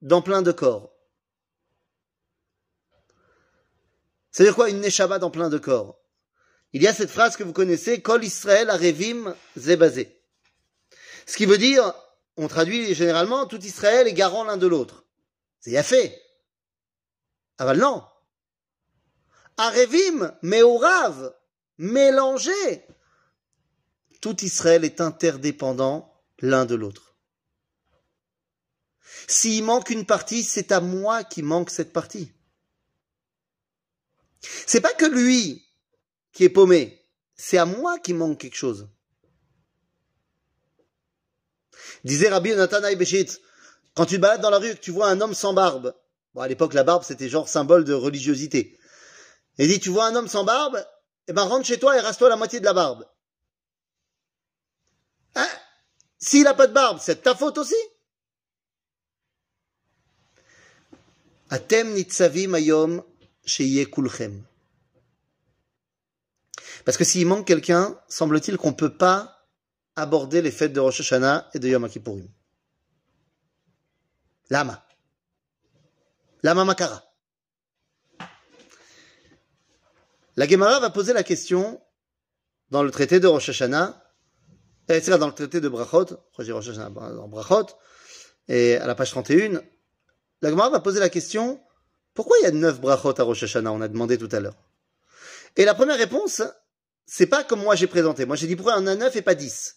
dans 0.00 0.22
plein 0.22 0.42
de 0.42 0.50
corps. 0.50 0.90
C'est-à-dire 4.32 4.56
quoi 4.56 4.70
une 4.70 4.80
Neshama 4.80 5.20
dans 5.20 5.30
plein 5.30 5.48
de 5.48 5.58
corps? 5.58 6.00
Il 6.72 6.82
y 6.82 6.88
a 6.88 6.94
cette 6.94 7.10
phrase 7.10 7.36
que 7.36 7.44
vous 7.44 7.52
connaissez, 7.52 8.02
Kol 8.02 8.24
Israël 8.24 8.70
Arevim 8.70 9.36
Zebazé. 9.56 10.20
Ce 11.26 11.36
qui 11.36 11.46
veut 11.46 11.58
dire, 11.58 11.94
on 12.36 12.48
traduit 12.48 12.92
généralement, 12.92 13.46
tout 13.46 13.62
Israël 13.64 14.08
est 14.08 14.14
garant 14.14 14.42
l'un 14.42 14.56
de 14.56 14.66
l'autre. 14.66 15.04
C'est 15.60 15.80
fait. 15.84 16.20
Ah 17.58 17.66
ben 17.66 17.74
non 17.74 18.02
Arevim, 19.58 20.36
Meorav, 20.42 21.36
mélangé. 21.78 22.84
Tout 24.20 24.44
Israël 24.44 24.84
est 24.84 25.00
interdépendant 25.00 26.12
l'un 26.40 26.64
de 26.64 26.74
l'autre. 26.74 27.11
S'il 29.26 29.64
manque 29.64 29.90
une 29.90 30.06
partie, 30.06 30.42
c'est 30.42 30.72
à 30.72 30.80
moi 30.80 31.24
qui 31.24 31.42
manque 31.42 31.70
cette 31.70 31.92
partie. 31.92 32.32
C'est 34.66 34.80
pas 34.80 34.92
que 34.92 35.06
lui 35.06 35.64
qui 36.32 36.44
est 36.44 36.48
paumé, 36.48 37.06
c'est 37.36 37.58
à 37.58 37.66
moi 37.66 37.98
qui 37.98 38.14
manque 38.14 38.40
quelque 38.40 38.56
chose. 38.56 38.88
Disait 42.04 42.28
Rabbi 42.28 42.50
Yonatan 42.50 42.80
quand 43.94 44.06
tu 44.06 44.16
te 44.16 44.20
balades 44.20 44.40
dans 44.40 44.50
la 44.50 44.58
rue 44.58 44.70
et 44.70 44.74
que 44.74 44.80
tu 44.80 44.90
vois 44.90 45.08
un 45.08 45.20
homme 45.20 45.34
sans 45.34 45.52
barbe, 45.52 45.94
bon 46.34 46.40
à 46.40 46.48
l'époque 46.48 46.74
la 46.74 46.82
barbe 46.82 47.04
c'était 47.04 47.28
genre 47.28 47.48
symbole 47.48 47.84
de 47.84 47.92
religiosité, 47.92 48.78
Il 49.58 49.68
dit, 49.68 49.80
tu 49.80 49.90
vois 49.90 50.06
un 50.06 50.16
homme 50.16 50.28
sans 50.28 50.44
barbe, 50.44 50.82
eh 51.28 51.32
ben 51.32 51.42
rentre 51.42 51.66
chez 51.66 51.78
toi 51.78 51.96
et 51.96 52.00
rase-toi 52.00 52.28
la 52.28 52.36
moitié 52.36 52.58
de 52.58 52.64
la 52.64 52.72
barbe. 52.72 53.06
Hein? 55.34 55.48
S'il 56.18 56.44
n'a 56.44 56.54
pas 56.54 56.66
de 56.66 56.72
barbe, 56.72 56.98
c'est 57.00 57.22
ta 57.22 57.34
faute 57.34 57.58
aussi. 57.58 57.74
Atem 57.74 57.80
nitzavim 57.82 57.90
ayom 57.90 57.90
sheye 60.88 61.41
kulchem. 61.41 61.41
Parce 66.84 66.96
que 66.96 67.04
s'il 67.04 67.26
manque 67.26 67.46
quelqu'un, 67.46 67.98
semble-t-il 68.08 68.56
qu'on 68.56 68.70
ne 68.70 68.74
peut 68.74 68.96
pas 68.96 69.46
aborder 69.94 70.40
les 70.40 70.50
fêtes 70.50 70.72
de 70.72 70.80
Rosh 70.80 71.00
Hashanah 71.00 71.50
et 71.52 71.58
de 71.58 71.68
Yom 71.68 71.88
Kippourim. 71.88 72.28
Lama. 74.48 74.82
Lama 76.42 76.64
Makara. 76.64 77.04
La 80.36 80.48
Gemara 80.48 80.80
va 80.80 80.88
poser 80.88 81.12
la 81.12 81.22
question 81.22 81.80
dans 82.70 82.82
le 82.82 82.90
traité 82.90 83.20
de 83.20 83.26
Rosh 83.26 83.50
Hashanah, 83.50 84.02
euh, 84.90 85.00
c'est 85.02 85.10
là 85.10 85.18
dans 85.18 85.26
le 85.26 85.34
traité 85.34 85.60
de 85.60 85.68
Brachot, 85.68 86.06
dans 86.06 87.28
Brachot, 87.28 87.66
et 88.48 88.76
à 88.76 88.86
la 88.86 88.94
page 88.94 89.10
31, 89.10 89.62
la 90.42 90.50
Gemara 90.50 90.70
va 90.70 90.80
poser 90.80 91.00
la 91.00 91.08
question, 91.08 91.60
pourquoi 92.14 92.36
il 92.40 92.42
y 92.42 92.46
a 92.46 92.50
neuf 92.50 92.80
Brachot 92.80 93.18
à 93.18 93.22
Rosh 93.22 93.44
Hashanah? 93.44 93.72
On 93.72 93.80
a 93.80 93.88
demandé 93.88 94.18
tout 94.18 94.28
à 94.32 94.40
l'heure. 94.40 94.56
Et 95.56 95.64
la 95.64 95.74
première 95.74 95.96
réponse, 95.96 96.42
c'est 97.06 97.26
pas 97.26 97.44
comme 97.44 97.62
moi 97.62 97.76
j'ai 97.76 97.86
présenté. 97.86 98.26
Moi 98.26 98.36
j'ai 98.36 98.46
dit 98.46 98.56
pourquoi 98.56 98.74
il 98.74 98.80
y 98.80 98.82
en 98.82 98.86
a 98.88 98.94
neuf 98.96 99.14
et 99.16 99.22
pas 99.22 99.34
dix? 99.34 99.76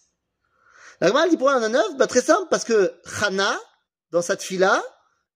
La 1.00 1.08
Gemara 1.08 1.28
dit 1.28 1.36
pourquoi 1.36 1.54
il 1.54 1.56
y 1.56 1.60
en 1.60 1.64
a 1.64 1.68
neuf? 1.68 1.96
Bah, 1.96 2.06
Très 2.06 2.20
simple, 2.20 2.48
parce 2.50 2.64
que 2.64 2.92
Chana, 3.04 3.58
dans 4.10 4.22
cette 4.22 4.42
fila, 4.42 4.82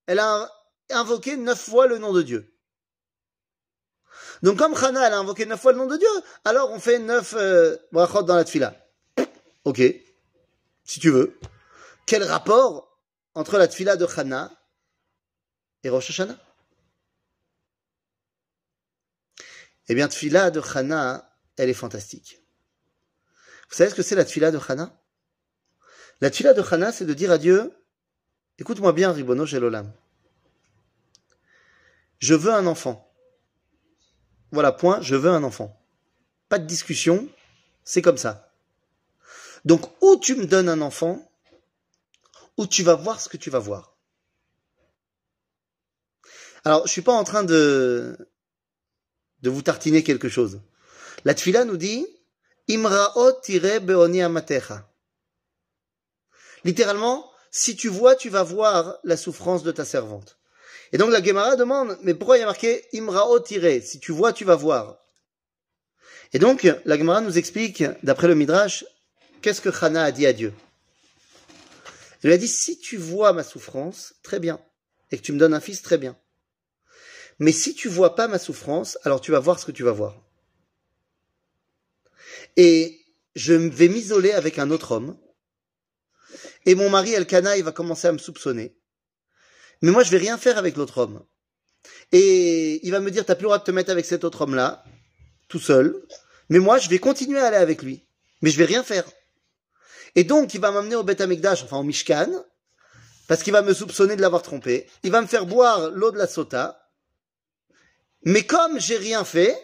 elle 0.07 0.19
a 0.19 0.51
invoqué 0.91 1.37
neuf 1.37 1.61
fois 1.61 1.87
le 1.87 1.99
nom 1.99 2.13
de 2.13 2.23
Dieu. 2.23 2.53
Donc 4.43 4.59
comme 4.59 4.75
Chana, 4.75 5.07
elle 5.07 5.13
a 5.13 5.19
invoqué 5.19 5.47
neuf 5.47 5.61
fois 5.61 5.73
le 5.73 5.79
nom 5.79 5.87
de 5.87 5.97
Dieu, 5.97 6.09
alors 6.45 6.71
on 6.73 6.81
fait 6.81 6.99
neuf 6.99 7.35
euh, 7.37 7.77
brachot 7.93 8.23
dans 8.23 8.37
la 8.37 8.45
tfila. 8.45 8.75
Ok, 9.65 9.81
si 10.85 10.99
tu 10.99 11.11
veux. 11.11 11.39
Quel 12.07 12.25
rapport 12.25 12.99
entre 13.35 13.59
la 13.59 13.69
tfila 13.69 13.97
de 13.97 14.07
Chana 14.07 14.51
et 15.83 15.89
Rosh 15.89 16.11
Hashanah? 16.11 16.39
Eh 19.89 19.95
bien, 19.95 20.09
tfila 20.09 20.51
de 20.51 20.61
Chana, 20.61 21.37
elle 21.57 21.69
est 21.69 21.75
fantastique. 21.75 22.43
Vous 23.69 23.77
savez 23.77 23.91
ce 23.91 23.95
que 23.95 24.03
c'est 24.03 24.15
la 24.15 24.25
tfila 24.25 24.51
de 24.51 24.59
Chana? 24.59 25.01
La 26.21 26.31
tfila 26.31 26.55
de 26.55 26.63
Chana, 26.63 26.93
c'est 26.93 27.07
de 27.07 27.15
dire 27.15 27.31
à 27.31 27.39
Dieu, 27.39 27.73
écoute-moi 28.59 28.93
bien, 28.93 29.11
Ribono 29.13 29.47
Shelolam. 29.47 29.93
Je 32.19 32.35
veux 32.35 32.53
un 32.53 32.67
enfant. 32.67 33.13
Voilà, 34.53 34.73
point, 34.73 35.01
je 35.01 35.17
veux 35.17 35.31
un 35.31 35.43
enfant. 35.43 35.77
Pas 36.49 36.59
de 36.59 36.67
discussion, 36.67 37.29
c'est 37.83 38.03
comme 38.03 38.19
ça. 38.19 38.53
Donc, 39.65 39.91
ou 40.03 40.17
tu 40.17 40.37
me 40.37 40.47
donnes 40.47 40.69
un 40.69 40.81
enfant, 40.81 41.31
ou 42.57 42.67
tu 42.67 42.83
vas 42.83 42.95
voir 42.95 43.21
ce 43.21 43.29
que 43.29 43.37
tu 43.37 43.51
vas 43.51 43.59
voir. 43.59 43.90
Alors, 46.65 46.87
je 46.87 46.93
suis 46.93 47.03
pas 47.03 47.13
en 47.13 47.25
train 47.25 47.43
de, 47.43 48.17
de 49.43 49.51
vous 49.51 49.63
tartiner 49.63 50.03
quelque 50.03 50.29
chose. 50.29 50.61
La 51.25 51.35
tfila 51.35 51.65
nous 51.65 51.77
dit, 51.77 52.07
Imraot 52.69 53.33
tire 53.43 53.81
beoni 53.81 54.23
amatecha. 54.23 54.89
Littéralement, 56.65 57.31
si 57.51 57.77
tu 57.77 57.89
vois, 57.89 58.15
tu 58.15 58.29
vas 58.29 58.43
voir 58.43 58.99
la 59.05 59.17
souffrance 59.17 59.63
de 59.63 59.73
ta 59.73 59.85
servante. 59.85 60.39
Et 60.93 60.99
donc 60.99 61.11
la 61.11 61.23
Gemara 61.23 61.57
demande, 61.57 61.99
mais 62.03 62.15
pourquoi 62.15 62.37
il 62.37 62.41
y 62.41 62.43
a 62.43 62.47
marqué 62.47 62.85
Imrao 62.93 63.39
tiré 63.41 63.81
Si 63.81 64.01
tu 64.01 64.13
vois, 64.13 64.33
tu 64.33 64.45
vas 64.45 64.57
voir. 64.57 64.99
Et 66.33 66.39
donc 66.39 66.69
la 66.85 66.99
Gemara 66.99 67.21
nous 67.21 67.39
explique, 67.39 67.85
d'après 68.03 68.29
le 68.29 68.35
Midrash, 68.35 68.85
qu'est-ce 69.41 69.61
que 69.61 69.71
Chana 69.71 70.05
a 70.05 70.13
dit 70.13 70.27
à 70.27 70.33
Dieu? 70.33 70.53
Il 72.23 72.27
lui 72.27 72.35
a 72.35 72.39
dit, 72.39 72.49
si 72.49 72.79
tu 72.79 72.99
vois 72.99 73.33
ma 73.33 73.43
souffrance, 73.43 74.15
très 74.23 74.41
bien. 74.41 74.61
Et 75.11 75.17
que 75.17 75.23
tu 75.23 75.33
me 75.33 75.39
donnes 75.39 75.55
un 75.55 75.61
fils, 75.61 75.81
très 75.81 75.97
bien. 75.97 76.17
Mais 77.41 77.53
si 77.53 77.75
tu 77.75 77.89
vois 77.89 78.15
pas 78.15 78.29
ma 78.29 78.39
souffrance, 78.39 78.99
alors 79.03 79.21
tu 79.21 79.33
vas 79.33 79.41
voir 79.41 79.59
ce 79.59 79.67
que 79.67 79.73
tu 79.73 79.83
vas 79.83 79.93
voir. 79.93 80.15
Et 82.57 83.01
je 83.35 83.55
vais 83.55 83.89
m'isoler 83.89 84.33
avec 84.33 84.59
un 84.59 84.71
autre 84.71 84.93
homme. 84.93 85.17
Et 86.67 86.75
mon 86.75 86.91
mari 86.91 87.15
Elkana, 87.15 87.57
il 87.57 87.65
va 87.65 87.73
commencer 87.73 88.07
à 88.09 88.13
me 88.13 88.19
soupçonner. 88.19 88.77
Mais 89.81 89.91
moi, 89.91 90.03
je 90.03 90.11
vais 90.11 90.19
rien 90.19 90.37
faire 90.37 90.59
avec 90.59 90.77
l'autre 90.77 90.99
homme. 90.99 91.25
Et 92.13 92.87
il 92.87 92.91
va 92.91 93.01
me 93.01 93.11
dire, 93.11 93.25
t'as 93.25 93.35
plus 93.35 93.45
le 93.45 93.49
droit 93.49 93.59
de 93.59 93.65
te 93.65 93.71
mettre 93.71 93.91
avec 93.91 94.05
cet 94.05 94.25
autre 94.25 94.43
homme-là, 94.43 94.85
tout 95.49 95.61
seul. 95.61 95.97
Mais 96.51 96.59
moi, 96.59 96.79
je 96.79 96.91
vais 96.91 96.99
continuer 96.99 97.41
à 97.41 97.47
aller 97.47 97.57
avec 97.57 97.83
lui. 97.83 98.05
Mais 98.43 98.51
je 98.51 98.59
vais 98.59 98.67
rien 98.67 98.85
faire. 98.85 99.05
Et 100.15 100.25
donc, 100.25 100.53
il 100.53 100.61
va 100.61 100.73
m'amener 100.73 100.97
au 100.97 101.05
Beth 101.05 101.21
Amikdash, 101.23 101.63
enfin 101.63 101.79
au 101.79 101.85
Mishkan, 101.85 102.29
parce 103.29 103.43
qu'il 103.43 103.53
va 103.53 103.63
me 103.63 103.73
soupçonner 103.73 104.17
de 104.17 104.21
l'avoir 104.21 104.43
trompé. 104.43 104.87
Il 105.05 105.11
va 105.13 105.23
me 105.23 105.27
faire 105.27 105.47
boire 105.47 105.91
l'eau 105.91 106.11
de 106.11 106.19
la 106.19 106.27
sota. 106.27 106.80
Mais 108.25 108.45
comme 108.45 108.79
j'ai 108.79 108.97
rien 108.97 109.25
fait, 109.25 109.57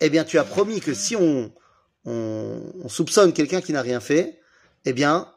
eh 0.00 0.10
bien, 0.10 0.24
tu 0.24 0.38
as 0.38 0.44
promis 0.44 0.80
que 0.80 0.94
si 0.94 1.16
on, 1.16 1.52
on, 2.04 2.72
on 2.82 2.88
soupçonne 2.88 3.32
quelqu'un 3.32 3.60
qui 3.60 3.72
n'a 3.72 3.82
rien 3.82 4.00
fait, 4.00 4.40
eh 4.84 4.92
bien, 4.92 5.34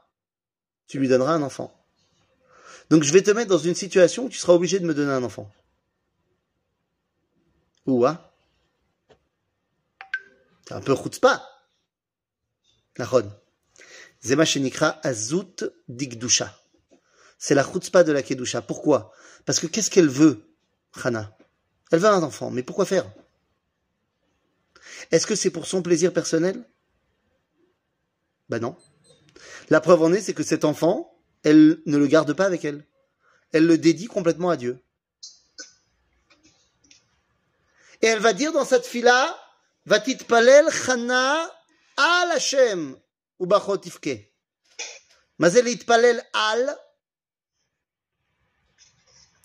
tu 0.87 0.99
lui 0.99 1.07
donneras 1.07 1.33
un 1.33 1.41
enfant. 1.41 1.73
Donc 2.89 3.03
je 3.03 3.13
vais 3.13 3.21
te 3.21 3.31
mettre 3.31 3.49
dans 3.49 3.57
une 3.57 3.75
situation 3.75 4.25
où 4.25 4.29
tu 4.29 4.37
seras 4.37 4.53
obligé 4.53 4.79
de 4.79 4.85
me 4.85 4.93
donner 4.93 5.13
un 5.13 5.23
enfant. 5.23 5.49
Ouah. 7.85 8.33
C'est 10.67 10.73
un 10.73 10.81
peu 10.81 10.95
chutzpah. 10.95 11.41
Nachon. 12.97 13.31
Zema 14.23 14.43
azut 15.03 15.63
digdusha. 15.87 16.53
C'est 17.37 17.55
la 17.55 17.63
chutzpah 17.63 18.03
de 18.03 18.11
la 18.11 18.21
kedusha. 18.21 18.61
Pourquoi? 18.61 19.13
Parce 19.45 19.59
que 19.59 19.67
qu'est-ce 19.67 19.89
qu'elle 19.89 20.09
veut, 20.09 20.53
Hana? 21.03 21.35
Elle 21.91 21.99
veut 21.99 22.07
un 22.07 22.23
enfant, 22.23 22.49
mais 22.49 22.63
pourquoi 22.63 22.85
faire? 22.85 23.11
Est-ce 25.11 25.27
que 25.27 25.35
c'est 25.35 25.49
pour 25.49 25.67
son 25.67 25.81
plaisir 25.81 26.13
personnel? 26.13 26.63
Ben 28.49 28.59
non. 28.59 28.77
La 29.69 29.81
preuve 29.81 30.01
en 30.03 30.13
est, 30.13 30.21
c'est 30.21 30.33
que 30.33 30.43
cet 30.43 30.63
enfant, 30.63 31.13
elle 31.43 31.81
ne 31.85 31.97
le 31.97 32.07
garde 32.07 32.33
pas 32.33 32.45
avec 32.45 32.63
elle. 32.63 32.85
Elle 33.51 33.67
le 33.67 33.77
dédie 33.77 34.07
complètement 34.07 34.49
à 34.49 34.57
Dieu. 34.57 34.81
Et 38.01 38.07
elle 38.07 38.19
va 38.19 38.33
dire 38.33 38.53
dans 38.53 38.65
cette 38.65 38.85
fila, 38.85 39.37
Vatit 39.85 40.15
palel 40.15 40.69
chana 40.69 41.51
al 41.97 42.31
Hashem 42.31 42.97
ou 43.39 43.45
bachot 43.45 43.81
ifke. 43.83 44.31
Mazel 45.39 45.77
palel 45.79 46.23
al. 46.33 46.77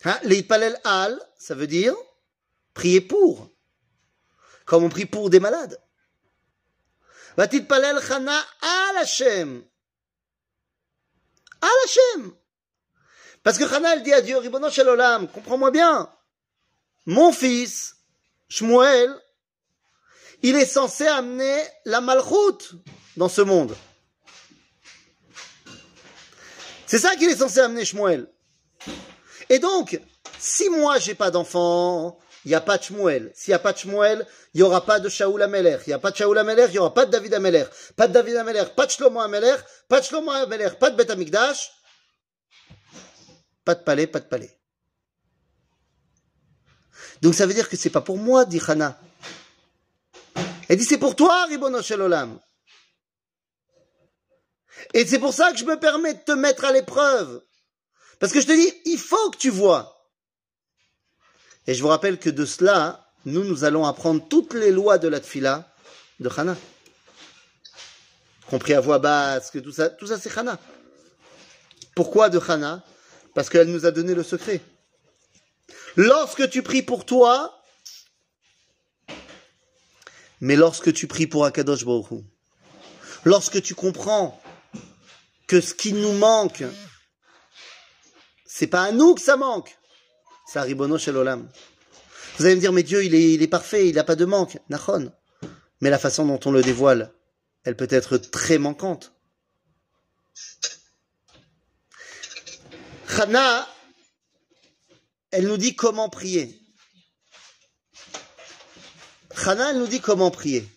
Hein, 0.04 0.20
palel 0.48 0.78
al, 0.84 1.20
ça 1.38 1.54
veut 1.54 1.66
dire 1.66 1.94
prier 2.76 3.00
pour. 3.00 3.50
Comme 4.66 4.84
on 4.84 4.88
prie 4.88 5.06
pour 5.06 5.30
des 5.30 5.40
malades. 5.40 5.80
Palel 7.36 8.00
chana 8.06 8.38
al 8.60 8.98
Hashem. 8.98 9.64
Al 11.62 11.78
Hashem. 11.84 12.32
Parce 13.42 13.58
que 13.58 13.64
Hana, 13.64 13.94
elle 13.94 14.02
dit 14.02 14.12
à 14.12 14.20
Dieu, 14.20 14.38
Ribono 14.38 14.68
Olam, 14.68 15.28
comprends-moi 15.28 15.70
bien. 15.70 16.10
Mon 17.06 17.32
fils, 17.32 17.96
Shmuel, 18.48 19.14
il 20.42 20.56
est 20.56 20.66
censé 20.66 21.06
amener 21.06 21.62
la 21.84 22.00
malchoute 22.00 22.74
dans 23.16 23.28
ce 23.28 23.42
monde. 23.42 23.76
C'est 26.86 26.98
ça 26.98 27.14
qu'il 27.16 27.30
est 27.30 27.36
censé 27.36 27.60
amener 27.60 27.84
Shmuel. 27.84 28.28
Et 29.48 29.60
donc, 29.60 30.00
si 30.38 30.68
moi 30.68 30.98
j'ai 30.98 31.14
pas 31.14 31.30
d'enfant, 31.30 32.18
il 32.46 32.50
n'y 32.50 32.54
a 32.54 32.60
pas 32.60 32.78
de 32.78 32.84
Shmuel. 32.84 33.32
S'il 33.34 33.50
n'y 33.50 33.56
a 33.56 33.58
pas 33.58 33.72
de 33.72 33.78
Shmuel, 33.78 34.24
il 34.54 34.58
n'y 34.58 34.62
aura 34.62 34.86
pas 34.86 35.00
de 35.00 35.08
Shaoul 35.08 35.42
Ameler. 35.42 35.78
Il 35.84 35.90
n'y 35.90 35.94
a 35.94 35.98
pas 35.98 36.12
de 36.12 36.16
Shaoul 36.16 36.38
Ameler, 36.38 36.66
il 36.68 36.70
n'y 36.70 36.78
aura 36.78 36.94
pas 36.94 37.04
de 37.04 37.10
David 37.10 37.34
Ameler. 37.34 37.64
Pas 37.96 38.06
de 38.06 38.12
David 38.12 38.36
Ameler, 38.36 38.62
pas 38.76 38.86
de 38.86 38.92
Shlomo 38.92 39.18
Ameler, 39.18 39.56
pas 39.88 39.98
de 39.98 40.04
Shlomo 40.04 40.30
Ameler, 40.30 40.68
pas 40.78 40.90
de 40.90 40.96
Bet 40.96 41.10
Amikdash. 41.10 41.72
Pas 43.64 43.74
de 43.74 43.82
palais, 43.82 44.06
pas 44.06 44.20
de 44.20 44.26
palais. 44.26 44.56
Donc 47.20 47.34
ça 47.34 47.46
veut 47.46 47.54
dire 47.54 47.68
que 47.68 47.76
c'est 47.76 47.90
pas 47.90 48.00
pour 48.00 48.16
moi, 48.16 48.44
dit 48.44 48.62
Hana. 48.64 48.96
Elle 50.68 50.76
dit 50.76 50.84
c'est 50.84 50.98
pour 50.98 51.16
toi, 51.16 51.46
Ribono. 51.46 51.80
Et 54.94 55.04
c'est 55.04 55.18
pour 55.18 55.34
ça 55.34 55.50
que 55.50 55.58
je 55.58 55.64
me 55.64 55.80
permets 55.80 56.14
de 56.14 56.20
te 56.20 56.30
mettre 56.30 56.64
à 56.64 56.70
l'épreuve. 56.70 57.42
Parce 58.20 58.32
que 58.32 58.40
je 58.40 58.46
te 58.46 58.52
dis, 58.52 58.72
il 58.84 58.98
faut 58.98 59.32
que 59.32 59.36
tu 59.36 59.50
vois. 59.50 59.95
Et 61.66 61.74
je 61.74 61.82
vous 61.82 61.88
rappelle 61.88 62.18
que 62.18 62.30
de 62.30 62.44
cela, 62.44 63.10
nous, 63.24 63.44
nous 63.44 63.64
allons 63.64 63.84
apprendre 63.84 64.26
toutes 64.28 64.54
les 64.54 64.70
lois 64.70 64.98
de 64.98 65.08
la 65.08 65.20
tfila 65.20 65.68
de 66.20 66.30
Hana. 66.36 66.56
Compris 68.48 68.74
à 68.74 68.80
voix 68.80 68.98
basse, 68.98 69.50
que 69.50 69.58
tout 69.58 69.72
ça, 69.72 69.90
tout 69.90 70.06
ça 70.06 70.18
c'est 70.18 70.36
Hana. 70.36 70.58
Pourquoi 71.94 72.30
de 72.30 72.38
Hana 72.38 72.84
parce 73.34 73.50
qu'elle 73.50 73.68
nous 73.68 73.84
a 73.84 73.90
donné 73.90 74.14
le 74.14 74.22
secret. 74.22 74.62
Lorsque 75.96 76.48
tu 76.48 76.62
pries 76.62 76.82
pour 76.82 77.04
toi, 77.04 77.52
Mais 80.40 80.56
lorsque 80.56 80.92
tu 80.92 81.06
pries 81.06 81.26
pour 81.26 81.44
Akadosh 81.46 81.84
Baruch 81.84 82.22
lorsque 83.24 83.62
tu 83.62 83.74
comprends 83.74 84.40
que 85.46 85.60
ce 85.60 85.74
qui 85.74 85.92
nous 85.92 86.12
manque, 86.12 86.62
c'est 88.44 88.66
pas 88.66 88.84
à 88.84 88.92
nous 88.92 89.14
que 89.14 89.20
ça 89.20 89.36
manque, 89.36 89.76
c'est 90.46 90.58
à 90.60 90.62
Ribono 90.62 90.96
Shel 90.96 91.16
Olam. 91.16 91.48
Vous 92.38 92.44
allez 92.44 92.54
me 92.54 92.60
dire, 92.60 92.72
mais 92.72 92.82
Dieu, 92.82 93.04
il 93.04 93.42
est, 93.42 93.48
parfait, 93.48 93.88
il 93.88 93.96
n'a 93.96 94.04
pas 94.04 94.14
de 94.14 94.24
manque. 94.24 94.58
Nachon. 94.68 95.12
Mais 95.80 95.90
la 95.90 95.98
façon 95.98 96.24
dont 96.26 96.40
on 96.44 96.52
le 96.52 96.62
dévoile, 96.62 97.12
elle 97.64 97.76
peut 97.76 97.88
être 97.90 98.18
très 98.18 98.58
manquante. 98.58 99.12
Chana, 103.08 103.66
elle 105.30 105.46
nous 105.46 105.56
dit 105.56 105.74
comment 105.74 106.08
prier. 106.08 106.60
Chana, 109.34 109.70
elle 109.70 109.78
nous 109.78 109.86
dit 109.86 110.00
comment 110.00 110.30
prier. 110.30 110.68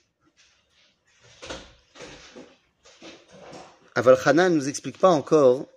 Aval 3.95 4.17
Chana 4.17 4.49
ne 4.49 4.55
nous 4.55 4.69
explique 4.69 4.97
pas 4.97 5.09
encore. 5.09 5.67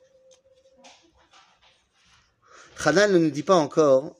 Chana 2.83 3.07
ne 3.07 3.19
nous 3.19 3.31
dit 3.31 3.45
pas 3.45 3.55
encore 3.55 4.17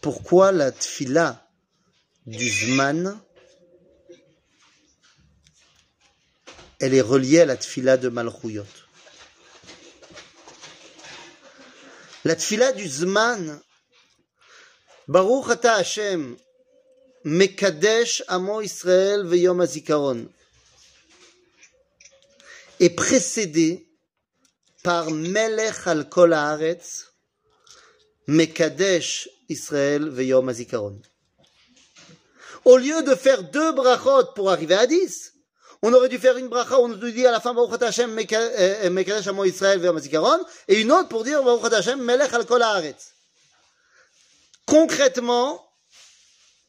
pourquoi 0.00 0.52
la 0.52 0.70
tfila 0.70 1.44
du 2.24 2.48
Zman 2.48 3.20
elle 6.78 6.94
est 6.94 7.00
reliée 7.00 7.40
à 7.40 7.46
la 7.46 7.56
tfila 7.56 7.96
de 7.96 8.08
Malchuyot. 8.08 8.64
La 12.24 12.36
tfila 12.36 12.70
du 12.70 12.88
Zman, 12.88 13.60
Baruch 15.08 15.50
ata 15.50 15.74
Hashem, 15.74 16.36
Mekadesh 17.24 18.22
Amo 18.28 18.60
Israël 18.60 19.26
Veyom 19.26 19.60
Azikaron, 19.60 20.28
est 22.78 22.90
précédée 22.90 23.89
par 24.82 25.10
Melech 25.10 25.86
al 25.86 26.08
Kol 26.08 26.32
Haaretz, 26.32 27.06
Mekadesh 28.26 29.28
Israël 29.48 30.08
Veyom 30.08 30.48
Azikaron. 30.48 31.00
Au 32.64 32.76
lieu 32.76 33.02
de 33.02 33.14
faire 33.14 33.42
deux 33.42 33.72
brachot 33.72 34.32
pour 34.34 34.50
arriver 34.50 34.74
à 34.74 34.86
dix, 34.86 35.32
on 35.82 35.92
aurait 35.94 36.10
dû 36.10 36.18
faire 36.18 36.36
une 36.36 36.48
bracha 36.48 36.78
où 36.78 36.84
on 36.84 36.88
nous 36.88 37.10
dit 37.10 37.26
à 37.26 37.32
la 37.32 37.40
fin 37.40 37.54
Baruch 37.54 37.82
Hashem 37.82 38.12
Mekadesh 38.12 39.26
Amo 39.26 39.44
Israël 39.44 39.80
Veyom 39.80 39.96
Azikaron 39.96 40.44
et 40.68 40.80
une 40.80 40.92
autre 40.92 41.08
pour 41.08 41.24
dire 41.24 41.42
Baruch 41.42 41.72
Hashem 41.72 42.02
Melech 42.02 42.32
al 42.34 42.44
Kol 42.46 42.62
Haaretz. 42.62 43.14
Concrètement, 44.66 45.66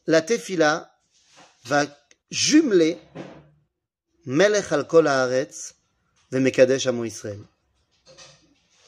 la 0.08 0.22
tefila 0.22 0.92
va 1.66 1.86
jumeler 2.30 2.98
Melech 4.26 4.72
al 4.72 4.88
Kol 4.88 5.08
Haaretz 5.08 5.74
Mekadesh 6.32 6.88
Amo 6.88 7.04
Israël. 7.04 7.42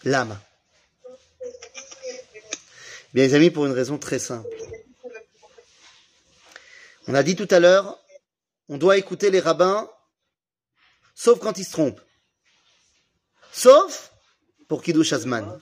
Lama. 0.03 0.41
Bien 3.13 3.27
les 3.27 3.35
amis, 3.35 3.51
pour 3.51 3.65
une 3.65 3.71
raison 3.71 3.97
très 3.97 4.19
simple. 4.19 4.49
On 7.07 7.13
a 7.13 7.23
dit 7.23 7.35
tout 7.35 7.47
à 7.51 7.59
l'heure, 7.59 7.99
on 8.69 8.77
doit 8.77 8.97
écouter 8.97 9.29
les 9.29 9.39
rabbins, 9.39 9.89
sauf 11.13 11.39
quand 11.39 11.57
ils 11.57 11.65
se 11.65 11.71
trompent. 11.71 12.01
Sauf 13.51 14.11
pour 14.67 14.81
Kiddush 14.81 15.13
Azman. 15.13 15.59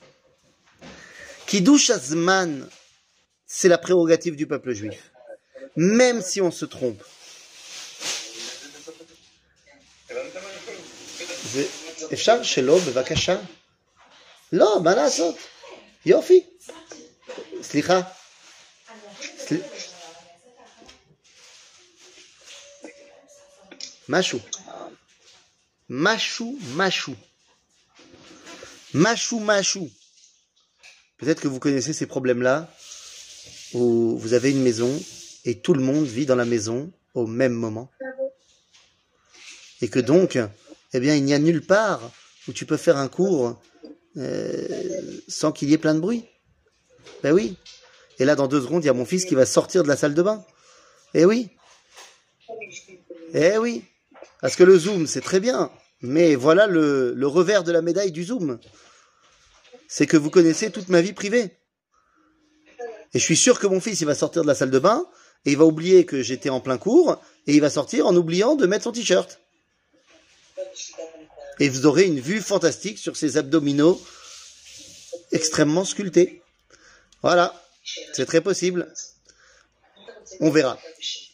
Kiddush 1.45 1.89
Azman, 1.89 2.69
c'est 3.45 3.67
la 3.67 3.77
prérogative 3.77 4.35
du 4.35 4.47
peuple 4.47 4.71
juif. 4.73 5.11
Même 5.75 6.21
si 6.21 6.41
on 6.41 6.51
se 6.51 6.65
trompe. 6.65 7.03
אפשר 14.50 14.56
שלא, 14.56 14.78
בבקשה? 14.78 14.82
לא, 14.82 14.82
מה 14.84 14.94
לעשות? 14.94 15.36
יופי. 16.06 16.44
סליחה. 17.62 18.00
סל... 19.38 19.56
משהו. 24.08 24.38
משהו, 25.90 26.58
משהו. 26.76 27.14
Machou, 28.94 29.40
machou. 29.40 29.90
Peut-être 31.18 31.40
que 31.42 31.48
vous 31.48 31.58
connaissez 31.58 31.92
ces 31.92 32.06
problèmes-là, 32.06 32.72
où 33.74 34.16
vous 34.16 34.32
avez 34.32 34.50
une 34.52 34.62
maison 34.62 34.90
et 35.44 35.58
tout 35.58 35.74
le 35.74 35.82
monde 35.82 36.06
vit 36.06 36.24
dans 36.24 36.34
la 36.36 36.46
maison 36.46 36.90
au 37.12 37.26
même 37.26 37.52
moment. 37.52 37.90
Et 39.82 39.88
que 39.88 39.98
donc, 39.98 40.38
eh 40.94 41.00
bien, 41.00 41.14
il 41.14 41.24
n'y 41.24 41.34
a 41.34 41.38
nulle 41.38 41.60
part 41.66 42.00
où 42.48 42.52
tu 42.54 42.64
peux 42.64 42.78
faire 42.78 42.96
un 42.96 43.08
cours 43.08 43.60
euh, 44.17 44.67
sans 45.27 45.51
qu'il 45.51 45.69
y 45.69 45.73
ait 45.73 45.77
plein 45.77 45.95
de 45.95 45.99
bruit. 45.99 46.25
Ben 47.23 47.33
oui. 47.33 47.57
Et 48.19 48.25
là, 48.25 48.35
dans 48.35 48.47
deux 48.47 48.61
secondes, 48.61 48.83
il 48.83 48.87
y 48.87 48.89
a 48.89 48.93
mon 48.93 49.05
fils 49.05 49.25
qui 49.25 49.35
va 49.35 49.45
sortir 49.45 49.83
de 49.83 49.87
la 49.87 49.97
salle 49.97 50.13
de 50.13 50.21
bain. 50.21 50.45
Eh 51.13 51.25
oui. 51.25 51.49
Eh 53.33 53.57
oui. 53.57 53.83
Parce 54.41 54.55
que 54.55 54.63
le 54.63 54.77
zoom, 54.77 55.07
c'est 55.07 55.21
très 55.21 55.39
bien. 55.39 55.71
Mais 56.01 56.35
voilà 56.35 56.67
le, 56.67 57.13
le 57.13 57.27
revers 57.27 57.63
de 57.63 57.71
la 57.71 57.81
médaille 57.81 58.11
du 58.11 58.23
zoom. 58.23 58.59
C'est 59.87 60.07
que 60.07 60.17
vous 60.17 60.29
connaissez 60.29 60.71
toute 60.71 60.89
ma 60.89 61.01
vie 61.01 61.13
privée. 61.13 61.57
Et 63.13 63.19
je 63.19 63.23
suis 63.23 63.37
sûr 63.37 63.59
que 63.59 63.67
mon 63.67 63.81
fils, 63.81 64.01
il 64.01 64.05
va 64.05 64.15
sortir 64.15 64.41
de 64.41 64.47
la 64.47 64.55
salle 64.55 64.71
de 64.71 64.79
bain 64.79 65.05
et 65.45 65.51
il 65.51 65.57
va 65.57 65.65
oublier 65.65 66.05
que 66.05 66.21
j'étais 66.21 66.49
en 66.49 66.59
plein 66.59 66.77
cours 66.77 67.19
et 67.47 67.53
il 67.53 67.61
va 67.61 67.69
sortir 67.69 68.07
en 68.07 68.15
oubliant 68.15 68.55
de 68.55 68.65
mettre 68.65 68.85
son 68.85 68.91
t-shirt. 68.91 69.39
Et 71.61 71.69
vous 71.69 71.85
aurez 71.85 72.05
une 72.05 72.19
vue 72.19 72.41
fantastique 72.41 72.97
sur 72.97 73.15
ses 73.15 73.37
abdominaux 73.37 74.01
extrêmement 75.31 75.85
sculptés. 75.85 76.41
Voilà, 77.21 77.53
c'est 78.13 78.25
très 78.25 78.41
possible. 78.41 78.91
On 80.39 80.49
verra. 80.49 80.79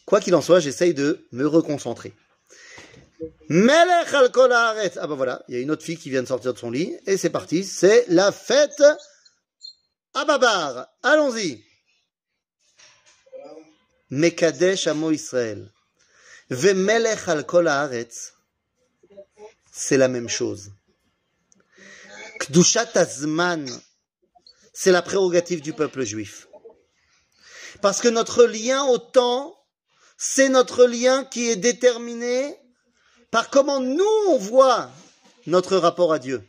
Quoi 0.04 0.20
qu'il 0.20 0.34
en 0.34 0.42
soit, 0.42 0.60
j'essaye 0.60 0.92
de 0.92 1.26
me 1.32 1.46
reconcentrer. 1.46 2.12
Melech 3.48 4.12
al. 4.12 4.30
Ah 4.52 5.06
ben 5.06 5.14
voilà, 5.14 5.42
il 5.48 5.54
y 5.54 5.56
a 5.56 5.60
une 5.62 5.70
autre 5.70 5.82
fille 5.82 5.96
qui 5.96 6.10
vient 6.10 6.22
de 6.22 6.28
sortir 6.28 6.52
de 6.52 6.58
son 6.58 6.70
lit 6.70 6.94
et 7.06 7.16
c'est 7.16 7.30
parti, 7.30 7.64
c'est 7.64 8.04
la 8.08 8.30
fête 8.30 8.82
à 10.12 10.26
Babar. 10.26 10.88
Allons-y. 11.02 11.64
Mekadesh 14.10 14.88
amo 14.88 15.10
Israël. 15.10 15.72
Ve 16.50 16.74
melech 16.74 17.28
al. 17.28 17.46
C'est 19.80 19.96
la 19.96 20.08
même 20.08 20.28
chose. 20.28 20.72
Kdushat 22.40 22.90
azman. 22.96 23.64
C'est 24.72 24.90
la 24.90 25.02
prérogative 25.02 25.60
du 25.60 25.72
peuple 25.72 26.02
juif. 26.04 26.48
Parce 27.80 28.00
que 28.00 28.08
notre 28.08 28.44
lien 28.44 28.84
au 28.86 28.98
temps, 28.98 29.56
c'est 30.16 30.48
notre 30.48 30.84
lien 30.84 31.24
qui 31.24 31.48
est 31.48 31.56
déterminé 31.56 32.58
par 33.30 33.50
comment 33.50 33.78
nous 33.78 34.16
on 34.26 34.36
voit 34.36 34.90
notre 35.46 35.76
rapport 35.76 36.12
à 36.12 36.18
Dieu. 36.18 36.42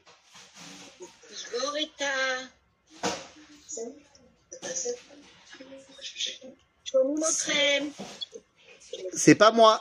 C'est 9.14 9.36
pas 9.36 9.52
moi. 9.52 9.80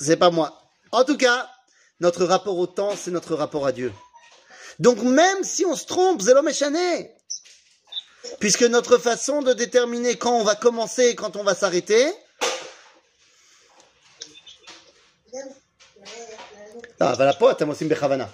C'est 0.00 0.16
pas 0.16 0.30
moi. 0.30 0.61
En 0.91 1.03
tout 1.03 1.17
cas, 1.17 1.49
notre 1.99 2.25
rapport 2.25 2.57
au 2.57 2.67
temps, 2.67 2.95
c'est 2.95 3.11
notre 3.11 3.35
rapport 3.35 3.65
à 3.65 3.71
Dieu. 3.71 3.91
Donc 4.79 5.01
même 5.01 5.43
si 5.43 5.65
on 5.65 5.75
se 5.75 5.85
trompe, 5.85 6.21
c'est 6.21 6.33
l'homme 6.33 6.47
échané. 6.47 7.11
Puisque 8.39 8.63
notre 8.63 8.97
façon 8.97 9.41
de 9.41 9.53
déterminer 9.53 10.15
quand 10.15 10.33
on 10.33 10.43
va 10.43 10.55
commencer 10.55 11.07
et 11.07 11.15
quand 11.15 11.35
on 11.35 11.43
va 11.43 11.55
s'arrêter, 11.55 12.13
לא, 17.01 17.11
אבל 17.11 17.31
פה 17.39 17.51
אתם 17.51 17.67
עושים 17.67 17.89
בכוונה. 17.89 18.25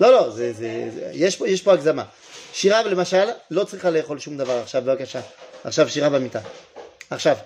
לא, 0.00 0.12
לא, 0.12 0.30
זה, 0.30 0.52
זה, 0.52 0.90
זה, 0.94 1.10
יש, 1.12 1.36
פה, 1.36 1.48
יש 1.48 1.62
פה 1.62 1.72
הגזמה. 1.72 2.04
שירה 2.52 2.82
למשל 2.82 3.28
לא 3.50 3.64
צריכה 3.64 3.90
לאכול 3.90 4.18
שום 4.18 4.36
דבר 4.36 4.58
עכשיו, 4.62 4.82
בבקשה. 4.82 5.20
עכשיו 5.64 5.88
שירה 5.88 6.08
במיטה. 6.08 6.40
עכשיו. 7.10 7.36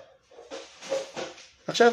עכשיו. 1.67 1.93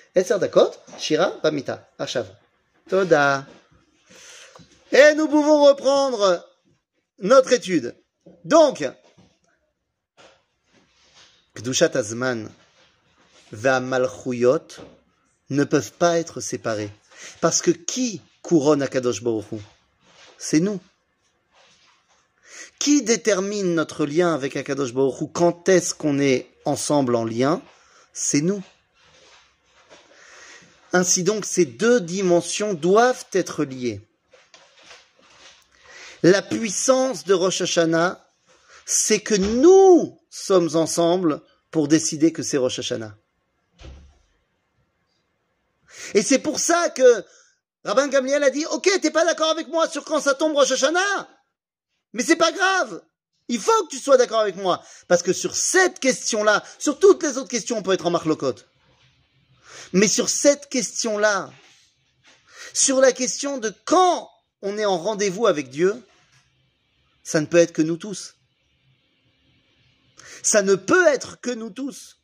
Esser 0.13 0.39
Dakot, 0.39 0.71
Shira, 0.97 1.33
Bamita, 1.41 1.87
Toda. 2.89 3.45
Et 4.91 5.13
nous 5.15 5.27
pouvons 5.27 5.63
reprendre 5.65 6.45
notre 7.19 7.53
étude. 7.53 7.95
Donc, 8.43 8.83
Kdushat 11.55 11.95
Azman 11.95 12.49
Malchuyot 13.53 14.67
ne 15.49 15.63
peuvent 15.63 15.93
pas 15.93 16.19
être 16.19 16.41
séparés. 16.41 16.91
Parce 17.39 17.61
que 17.61 17.71
qui 17.71 18.21
couronne 18.41 18.81
Akadosh 18.81 19.23
Baruch 19.23 19.51
Hu? 19.51 19.57
C'est 20.37 20.59
nous. 20.59 20.79
Qui 22.79 23.03
détermine 23.03 23.75
notre 23.75 24.05
lien 24.05 24.33
avec 24.33 24.57
Akadosh 24.57 24.93
Baruch 24.93 25.21
Hu? 25.21 25.27
Quand 25.31 25.69
est-ce 25.69 25.93
qu'on 25.93 26.19
est 26.19 26.49
ensemble 26.65 27.15
en 27.15 27.23
lien? 27.23 27.61
C'est 28.13 28.41
nous. 28.41 28.61
Ainsi 30.93 31.23
donc, 31.23 31.45
ces 31.45 31.65
deux 31.65 32.01
dimensions 32.01 32.73
doivent 32.73 33.25
être 33.33 33.63
liées. 33.63 34.01
La 36.23 36.41
puissance 36.41 37.23
de 37.23 37.33
Rosh 37.33 37.61
Hashanah, 37.61 38.23
c'est 38.85 39.21
que 39.21 39.35
nous 39.35 40.19
sommes 40.29 40.75
ensemble 40.75 41.41
pour 41.71 41.87
décider 41.87 42.31
que 42.31 42.43
c'est 42.43 42.57
Rosh 42.57 42.79
Hashanah. 42.79 43.15
Et 46.13 46.21
c'est 46.21 46.39
pour 46.39 46.59
ça 46.59 46.89
que 46.89 47.23
Rabban 47.85 48.07
Gamliel 48.07 48.43
a 48.43 48.49
dit, 48.49 48.65
ok, 48.67 48.89
t'es 49.01 49.11
pas 49.11 49.25
d'accord 49.25 49.49
avec 49.49 49.67
moi 49.69 49.87
sur 49.89 50.03
quand 50.03 50.19
ça 50.19 50.33
tombe 50.33 50.55
Rosh 50.55 50.71
Hashanah, 50.71 51.29
mais 52.13 52.23
c'est 52.23 52.35
pas 52.35 52.51
grave. 52.51 53.01
Il 53.47 53.59
faut 53.59 53.85
que 53.85 53.89
tu 53.89 53.99
sois 53.99 54.17
d'accord 54.17 54.39
avec 54.39 54.55
moi. 54.55 54.81
Parce 55.07 55.23
que 55.23 55.33
sur 55.33 55.55
cette 55.55 55.99
question-là, 55.99 56.63
sur 56.79 56.99
toutes 56.99 57.23
les 57.23 57.37
autres 57.37 57.49
questions, 57.49 57.77
on 57.77 57.83
peut 57.83 57.93
être 57.93 58.05
en 58.05 58.11
marlocote. 58.11 58.70
Mais 59.93 60.07
sur 60.07 60.29
cette 60.29 60.69
question-là, 60.69 61.51
sur 62.73 62.99
la 63.01 63.11
question 63.11 63.57
de 63.57 63.73
quand 63.85 64.29
on 64.61 64.77
est 64.77 64.85
en 64.85 64.97
rendez-vous 64.97 65.47
avec 65.47 65.69
Dieu, 65.69 66.01
ça 67.23 67.41
ne 67.41 67.45
peut 67.45 67.57
être 67.57 67.73
que 67.73 67.81
nous 67.81 67.97
tous. 67.97 68.35
Ça 70.43 70.61
ne 70.61 70.75
peut 70.75 71.07
être 71.07 71.39
que 71.41 71.51
nous 71.51 71.69
tous. 71.69 72.17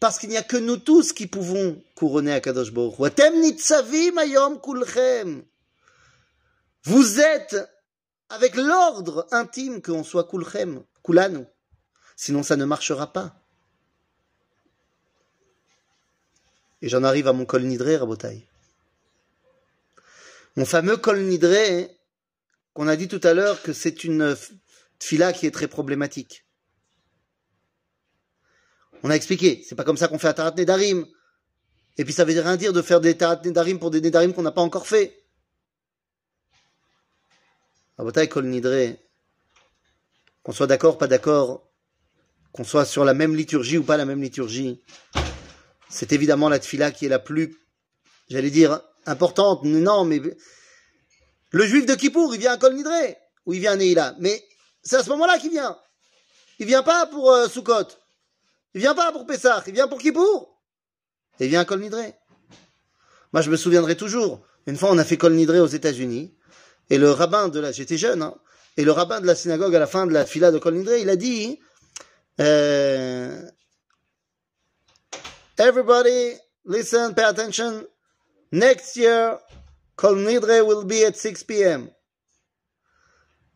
Parce 0.00 0.18
qu'il 0.18 0.30
n'y 0.30 0.36
a 0.36 0.42
que 0.42 0.56
nous 0.56 0.78
tous 0.78 1.12
qui 1.12 1.26
pouvons 1.26 1.82
couronner 1.94 2.32
Akadosh 2.32 2.72
Baruch 2.72 2.96
Vous 6.84 7.20
êtes 7.20 7.56
avec 8.30 8.56
l'ordre 8.56 9.26
intime 9.30 9.82
qu'on 9.82 10.04
soit 10.04 10.28
kulchem, 10.28 10.82
kulanu. 11.04 11.44
Sinon, 12.16 12.42
ça 12.42 12.56
ne 12.56 12.64
marchera 12.64 13.12
pas. 13.12 13.37
Et 16.82 16.88
j'en 16.88 17.02
arrive 17.02 17.28
à 17.28 17.32
mon 17.32 17.44
kol 17.44 17.62
nidré. 17.62 17.98
Mon 20.56 20.64
fameux 20.64 20.96
kol 20.96 21.20
nidré, 21.20 21.90
qu'on 22.72 22.88
a 22.88 22.96
dit 22.96 23.08
tout 23.08 23.20
à 23.24 23.34
l'heure 23.34 23.62
que 23.62 23.72
c'est 23.72 24.04
une 24.04 24.36
fila 25.00 25.32
qui 25.32 25.46
est 25.46 25.50
très 25.50 25.68
problématique. 25.68 26.44
On 29.02 29.10
a 29.10 29.14
expliqué, 29.14 29.64
c'est 29.68 29.74
pas 29.74 29.84
comme 29.84 29.96
ça 29.96 30.08
qu'on 30.08 30.18
fait 30.18 30.28
un 30.28 30.32
tarat 30.32 30.54
nedarim. 30.56 31.06
Et 31.96 32.04
puis 32.04 32.12
ça 32.12 32.24
veut 32.24 32.32
rien 32.32 32.56
dire 32.56 32.72
de 32.72 32.82
faire 32.82 33.00
des 33.00 33.16
tarat 33.16 33.40
nedarim 33.44 33.78
pour 33.78 33.90
des 33.90 34.00
nedarim 34.00 34.32
qu'on 34.32 34.42
n'a 34.42 34.52
pas 34.52 34.62
encore 34.62 34.86
fait. 34.86 35.24
Rabotai 37.96 38.28
kol 38.28 38.46
nidré, 38.46 39.00
qu'on 40.44 40.52
soit 40.52 40.68
d'accord, 40.68 40.98
pas 40.98 41.08
d'accord, 41.08 41.68
qu'on 42.52 42.64
soit 42.64 42.84
sur 42.84 43.04
la 43.04 43.14
même 43.14 43.34
liturgie 43.34 43.78
ou 43.78 43.82
pas 43.82 43.96
la 43.96 44.04
même 44.04 44.22
liturgie, 44.22 44.80
c'est 45.88 46.12
évidemment 46.12 46.48
la 46.48 46.58
tfila 46.58 46.90
qui 46.90 47.06
est 47.06 47.08
la 47.08 47.18
plus, 47.18 47.56
j'allais 48.28 48.50
dire, 48.50 48.80
importante. 49.06 49.64
Non, 49.64 50.04
mais 50.04 50.20
le 51.50 51.66
juif 51.66 51.86
de 51.86 51.94
Kippour, 51.94 52.34
il 52.34 52.40
vient 52.40 52.52
à 52.52 52.56
Kol 52.58 52.76
ou 53.46 53.54
il 53.54 53.60
vient 53.60 53.72
à 53.72 53.76
Neila. 53.76 54.14
Mais 54.18 54.44
c'est 54.82 54.96
à 54.96 55.02
ce 55.02 55.08
moment-là 55.10 55.38
qu'il 55.38 55.50
vient. 55.50 55.76
Il 56.58 56.66
vient 56.66 56.82
pas 56.82 57.06
pour 57.06 57.32
euh, 57.32 57.48
Sukkot. 57.48 57.88
Il 58.74 58.80
vient 58.80 58.94
pas 58.94 59.12
pour 59.12 59.26
Pessah. 59.26 59.62
Il 59.66 59.74
vient 59.74 59.88
pour 59.88 59.98
Kippour. 59.98 60.60
il 61.40 61.48
vient 61.48 61.60
à 61.60 61.64
Kol. 61.64 61.80
Moi, 63.32 63.42
je 63.42 63.50
me 63.50 63.56
souviendrai 63.56 63.96
toujours. 63.96 64.44
Une 64.66 64.76
fois, 64.76 64.90
on 64.90 64.98
a 64.98 65.04
fait 65.04 65.16
Kol 65.16 65.32
aux 65.34 65.66
États-Unis. 65.66 66.34
Et 66.90 66.98
le 66.98 67.10
rabbin 67.10 67.48
de 67.48 67.60
la, 67.60 67.72
j'étais 67.72 67.98
jeune, 67.98 68.22
hein, 68.22 68.34
et 68.76 68.84
le 68.84 68.92
rabbin 68.92 69.20
de 69.20 69.26
la 69.26 69.34
synagogue 69.34 69.74
à 69.74 69.78
la 69.78 69.86
fin 69.86 70.06
de 70.06 70.12
la 70.12 70.24
fila 70.24 70.50
de 70.50 70.58
Kol 70.58 70.76
il 70.76 71.10
a 71.10 71.16
dit, 71.16 71.60
euh, 72.40 73.42
Everybody, 75.58 76.34
listen, 76.66 77.14
pay 77.14 77.24
attention. 77.24 77.84
Next 78.52 78.96
year, 78.96 79.40
Kol 79.96 80.14
Nidre 80.14 80.64
will 80.64 80.84
be 80.84 81.02
at 81.04 81.16
6 81.16 81.42
p.m. 81.42 81.90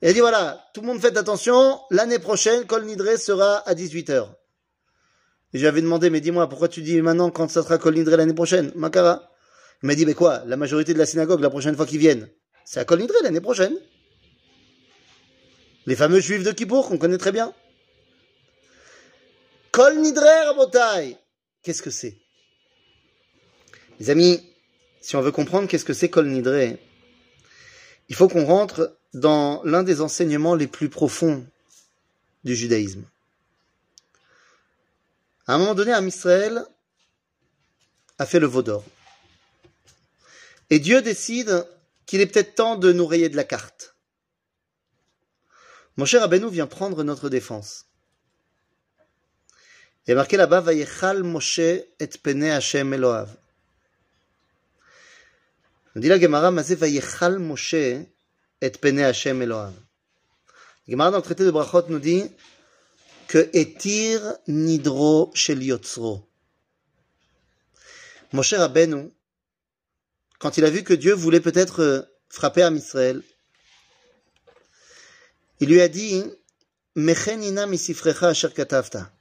Il 0.03 0.13
dit 0.13 0.19
voilà, 0.19 0.61
tout 0.75 0.81
le 0.81 0.89
monde 0.89 1.01
fait 1.01 1.17
attention, 1.17 1.79
l'année 1.93 2.19
prochaine, 2.19 2.67
Kol 2.67 2.87
Nidre 2.87 3.17
sera 3.17 3.59
à 3.59 3.75
18h. 3.75 4.27
Et 5.53 5.61
j'avais 5.61 5.81
demandé, 5.81 6.11
mais 6.11 6.21
dis-moi, 6.21 6.49
pourquoi 6.49 6.67
tu 6.67 6.83
dis 6.83 7.01
maintenant 7.01 7.31
quand 7.31 7.49
ça 7.49 7.63
sera 7.63 7.79
Kol 7.79 7.95
Nidre 7.95 8.17
l'année 8.17 8.35
prochaine? 8.35 8.73
Makara 8.75 9.31
Il 9.85 9.87
m'a 9.87 9.95
dit, 9.95 10.05
mais 10.05 10.15
quoi? 10.15 10.43
La 10.47 10.57
majorité 10.57 10.95
de 10.95 10.99
la 10.99 11.07
synagogue, 11.07 11.41
la 11.41 11.51
prochaine 11.51 11.77
fois 11.77 11.87
qu'ils 11.87 12.01
viennent, 12.01 12.29
c'est 12.65 12.81
à 12.81 12.85
Kol 12.85 12.99
Nidre 12.99 13.15
l'année 13.23 13.41
prochaine. 13.41 13.77
Les 15.87 15.95
fameux 15.95 16.19
juifs 16.19 16.43
de 16.43 16.51
Kippour 16.51 16.89
qu'on 16.89 16.99
connaît 16.99 17.19
très 17.19 17.31
bien. 17.31 17.55
Kol 19.71 19.99
Nidre 20.01 20.27
Rabotai 20.47 21.22
Qu'est-ce 21.63 21.83
que 21.83 21.91
c'est? 21.91 22.19
Les 24.01 24.11
amis, 24.11 24.43
si 25.01 25.17
on 25.17 25.21
veut 25.21 25.33
comprendre 25.33 25.69
qu'est-ce 25.69 25.85
que 25.85 25.93
c'est 25.93 26.11
Kol 26.11 26.27
Nidre, 26.27 26.77
il 28.09 28.17
faut 28.17 28.29
qu'on 28.29 28.45
rentre 28.45 28.97
dans 29.15 29.63
l'un 29.65 29.83
des 29.83 30.01
enseignements 30.01 30.55
les 30.55 30.67
plus 30.67 30.89
profonds 30.89 31.47
du 32.45 32.57
judaïsme. 32.57 33.05
À 35.47 35.55
un 35.55 35.59
moment 35.59 35.75
donné, 35.75 35.93
Israël 36.07 36.65
a 38.19 38.27
fait 38.27 38.41
le 38.41 38.47
veau 38.47 38.63
d'or. 38.63 38.85
Et 40.71 40.79
Dieu 40.79 41.03
décide 41.03 41.67
qu'il 42.07 42.21
est 42.21 42.27
peut-être 42.27 42.55
temps 42.55 42.77
de 42.77 42.93
nous 42.93 43.07
rayer 43.07 43.29
de 43.29 43.37
la 43.37 43.45
carte. 43.45 43.95
Mon 45.97 46.07
cher 46.07 46.23
Abenou 46.23 46.49
vient 46.49 46.67
prendre 46.67 47.05
notre 47.05 47.29
défense. 47.29 47.87
Il 50.05 50.11
y 50.11 50.13
a 50.13 50.17
marqué 50.17 50.37
là-bas, 50.37 50.61
Vayechal 50.61 51.23
Moshe 51.23 51.61
et 51.61 52.11
Pene 52.21 52.45
Hashem 52.45 52.93
Eloav. 52.93 53.29
On 55.95 56.01
dit 56.01 56.09
la 56.09 56.19
Gemara, 56.19 56.51
Mazé 56.51 56.75
Vayechal 56.75 57.39
Moshe 57.39 57.75
et 57.75 58.71
Pene 58.81 58.99
Hashem 58.99 59.41
Eloav. 59.43 59.73
La 60.89 60.93
Gemara 60.93 61.13
dans 61.13 61.19
le 61.19 61.23
traité 61.23 61.45
de 61.45 61.53
Brachot 61.53 61.85
nous 61.89 62.01
dit 62.01 62.25
que 63.29 63.49
Etir 63.53 64.21
Nidro 64.49 65.31
Shel 65.35 65.63
Yotzro. 65.63 66.29
Moshe 68.33 68.55
Rabbeinu, 68.55 69.09
quand 70.41 70.57
il 70.57 70.65
a 70.65 70.71
vu 70.71 70.83
que 70.83 70.95
Dieu 70.95 71.15
voulait 71.15 71.41
peut-être 71.41 72.11
frapper 72.29 72.63
à 72.63 72.71
Israël, 72.73 73.23
il 75.61 75.69
lui 75.69 75.81
a 75.81 75.87
dit, 75.87 76.25
Mechenina 76.97 77.67
misifrecha 77.67 78.31
asher 78.31 78.51
katavta. 78.51 79.13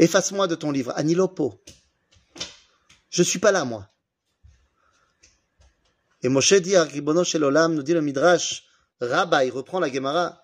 Efface-moi 0.00 0.46
de 0.46 0.54
ton 0.54 0.70
livre. 0.70 0.92
Anilopo. 0.96 1.62
Je 3.10 3.22
suis 3.22 3.38
pas 3.38 3.52
là, 3.52 3.66
moi. 3.66 3.86
Et 6.22 6.30
Moshe 6.30 6.54
dit 6.54 6.74
à 6.74 6.84
Ribono 6.84 7.22
Olam, 7.34 7.74
nous 7.74 7.82
dit 7.82 7.92
le 7.92 8.00
Midrash, 8.00 8.64
Rabba, 9.02 9.44
il 9.44 9.50
reprend 9.50 9.78
la 9.78 9.92
Gemara. 9.92 10.42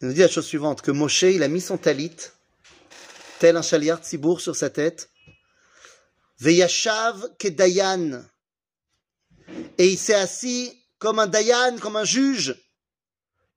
Il 0.00 0.08
nous 0.08 0.14
dit 0.14 0.20
la 0.20 0.28
chose 0.28 0.44
suivante, 0.44 0.82
que 0.82 0.90
Moshe, 0.90 1.22
il 1.22 1.42
a 1.42 1.48
mis 1.48 1.62
son 1.62 1.78
talit, 1.78 2.16
tel 3.38 3.56
un 3.56 3.62
chaliard 3.62 4.00
tzibour 4.00 4.42
sur 4.42 4.56
sa 4.56 4.68
tête, 4.68 5.10
Veyashav 6.38 7.36
kedayan. 7.38 8.24
Et 9.78 9.88
il 9.88 9.98
s'est 9.98 10.14
assis 10.14 10.70
comme 10.98 11.18
un 11.18 11.26
dayan, 11.26 11.78
comme 11.78 11.96
un 11.96 12.04
juge. 12.04 12.56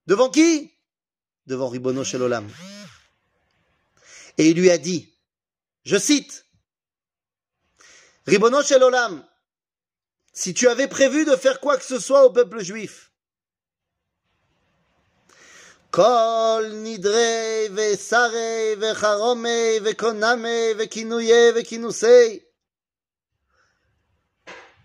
Devant 0.08 0.30
qui? 0.30 0.72
Devant 1.46 1.68
Ribono 1.68 2.04
Olam. 2.14 2.48
Et 4.38 4.50
il 4.50 4.58
lui 4.58 4.70
a 4.70 4.78
dit, 4.78 5.14
je 5.84 5.98
cite, 5.98 6.46
Ribono 8.28 8.62
Shel 8.64 8.84
Olam, 8.84 9.26
si 10.34 10.54
tu 10.54 10.68
avais 10.68 10.88
prévu 10.88 11.26
de 11.26 11.36
faire 11.36 11.60
quoi 11.60 11.78
que 11.78 11.86
ce 11.86 12.00
soit 12.00 12.26
au 12.26 12.32
peuple 12.32 12.62
juif. 12.62 13.12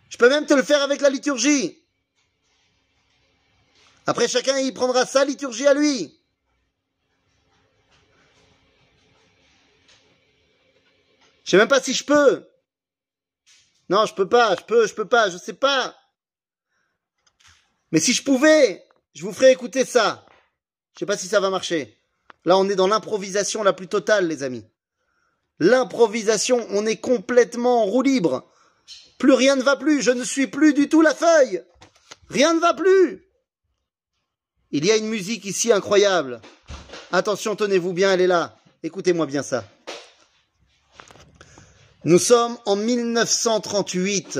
Je 0.09 0.17
peux 0.19 0.29
même 0.29 0.47
te 0.47 0.55
le 0.55 0.63
faire 0.63 0.83
avec 0.83 1.01
la 1.01 1.11
liturgie. 1.11 1.83
Après, 4.07 4.29
chacun 4.29 4.59
y 4.59 4.71
prendra 4.71 5.05
sa 5.05 5.25
liturgie 5.25 5.67
à 5.67 5.75
lui. 5.75 6.20
Je 11.44 11.50
sais 11.50 11.57
même 11.57 11.68
pas 11.68 11.83
si 11.83 11.92
je 11.92 12.05
peux. 12.05 12.46
Non, 13.88 14.07
je 14.07 14.14
peux 14.14 14.29
pas, 14.29 14.55
je 14.57 14.64
peux, 14.64 14.87
je 14.87 14.94
peux 14.94 15.09
pas, 15.09 15.31
je 15.31 15.37
sais 15.37 15.55
pas. 15.55 15.96
Mais 17.92 18.00
si 18.00 18.12
je 18.12 18.22
pouvais, 18.22 18.85
je 19.14 19.24
vous 19.24 19.33
ferais 19.33 19.53
écouter 19.53 19.85
ça. 19.85 20.24
Je 20.94 21.00
sais 21.00 21.07
pas 21.07 21.16
si 21.16 21.26
ça 21.26 21.40
va 21.40 21.50
marcher. 21.50 21.98
Là, 22.44 22.57
on 22.57 22.68
est 22.68 22.76
dans 22.76 22.87
l'improvisation 22.87 23.62
la 23.62 23.72
plus 23.72 23.88
totale, 23.88 24.29
les 24.29 24.42
amis. 24.42 24.64
L'improvisation, 25.59 26.66
on 26.70 26.87
est 26.87 26.96
complètement 26.96 27.83
en 27.83 27.87
roue 27.87 28.03
libre. 28.03 28.50
Plus 29.18 29.33
rien 29.33 29.57
ne 29.57 29.62
va 29.62 29.76
plus, 29.76 30.03
je 30.03 30.11
ne 30.11 30.24
suis 30.24 30.46
plus 30.46 30.72
du 30.72 30.88
tout 30.88 31.03
la 31.03 31.14
feuille. 31.14 31.62
Rien 32.29 32.55
ne 32.55 32.61
va 32.61 32.74
plus. 32.74 33.26
Il 34.70 34.87
y 34.87 34.90
a 34.90 34.96
une 34.96 35.09
musique 35.09 35.44
ici 35.44 35.72
incroyable. 35.72 36.40
Attention, 37.12 37.57
tenez-vous 37.57 37.92
bien, 37.92 38.12
elle 38.12 38.20
est 38.20 38.26
là. 38.26 38.57
Écoutez-moi 38.83 39.26
bien 39.26 39.42
ça. 39.42 39.64
Nous 42.05 42.19
sommes 42.19 42.57
en 42.65 42.77
1938. 42.77 44.39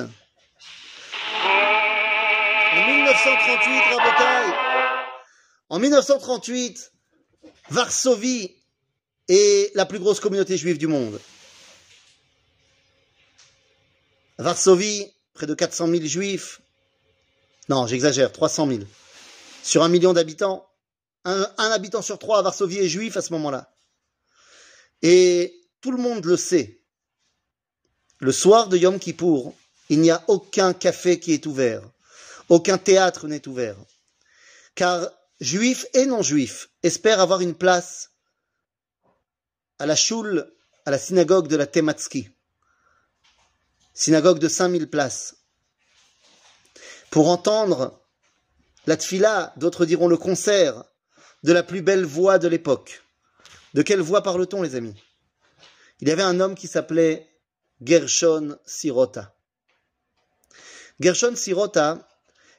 En 2.73 2.87
1938, 2.87 3.83
Rabotaille. 3.97 4.55
En 5.69 5.79
1938, 5.79 6.93
Varsovie 7.69 8.57
est 9.29 9.77
la 9.77 9.85
plus 9.85 9.99
grosse 9.99 10.21
communauté 10.21 10.57
juive 10.57 10.79
du 10.79 10.87
monde. 10.87 11.21
Varsovie, 14.39 15.13
près 15.35 15.47
de 15.47 15.53
400 15.53 15.89
000 15.89 16.05
juifs. 16.05 16.63
Non, 17.69 17.87
j'exagère, 17.87 18.33
300 18.33 18.69
000. 18.69 18.81
Sur 19.63 19.83
un 19.83 19.91
million 19.91 20.15
d'habitants. 20.15 20.67
Un 21.27 21.45
habitant 21.59 22.01
sur 22.01 22.19
trois 22.19 22.39
à 22.39 22.43
Varsovie 22.43 22.79
est 22.79 22.89
juif 22.89 23.19
à 23.19 23.21
ce 23.21 23.35
moment-là. 23.35 23.71
Et 25.03 25.61
tout 25.83 25.91
le 25.91 25.99
monde 25.99 26.25
le 26.25 26.39
sait. 26.39 26.80
Le 28.21 28.33
soir 28.33 28.69
de 28.69 28.77
Yom 28.77 28.99
Kippour, 28.99 29.55
il 29.89 30.01
n'y 30.01 30.11
a 30.11 30.23
aucun 30.29 30.75
café 30.75 31.19
qui 31.19 31.33
est 31.33 31.47
ouvert, 31.47 31.83
aucun 32.51 32.77
théâtre 32.77 33.27
n'est 33.29 33.49
ouvert, 33.49 33.77
car 34.75 35.11
juifs 35.41 35.87
et 35.95 36.05
non-juifs 36.05 36.69
espèrent 36.83 37.21
avoir 37.21 37.41
une 37.41 37.55
place 37.55 38.11
à 39.79 39.87
la 39.87 39.97
choule, 39.97 40.53
à 40.85 40.91
la 40.91 40.99
synagogue 40.99 41.49
de 41.49 41.57
la 41.57 41.67
Tematsky, 41.67 42.29
synagogue 43.95 44.39
de 44.39 44.49
5000 44.49 44.91
places, 44.91 45.37
pour 47.09 47.31
entendre 47.31 48.03
la 48.87 48.99
tfila, 48.99 49.55
d'autres 49.57 49.87
diront 49.87 50.09
le 50.09 50.19
concert, 50.19 50.85
de 51.43 51.53
la 51.55 51.63
plus 51.63 51.81
belle 51.81 52.05
voix 52.05 52.39
de 52.39 52.49
l'époque. 52.49 53.03
De 53.73 53.81
quelle 53.81 54.01
voix 54.01 54.23
parle-t-on, 54.23 54.61
les 54.61 54.75
amis? 54.75 55.03
Il 56.01 56.09
y 56.09 56.11
avait 56.11 56.23
un 56.23 56.39
homme 56.39 56.55
qui 56.55 56.67
s'appelait 56.67 57.30
Gershon 57.83 58.59
Sirota. 58.67 59.35
Gershon 61.01 61.35
Sirota 61.35 62.07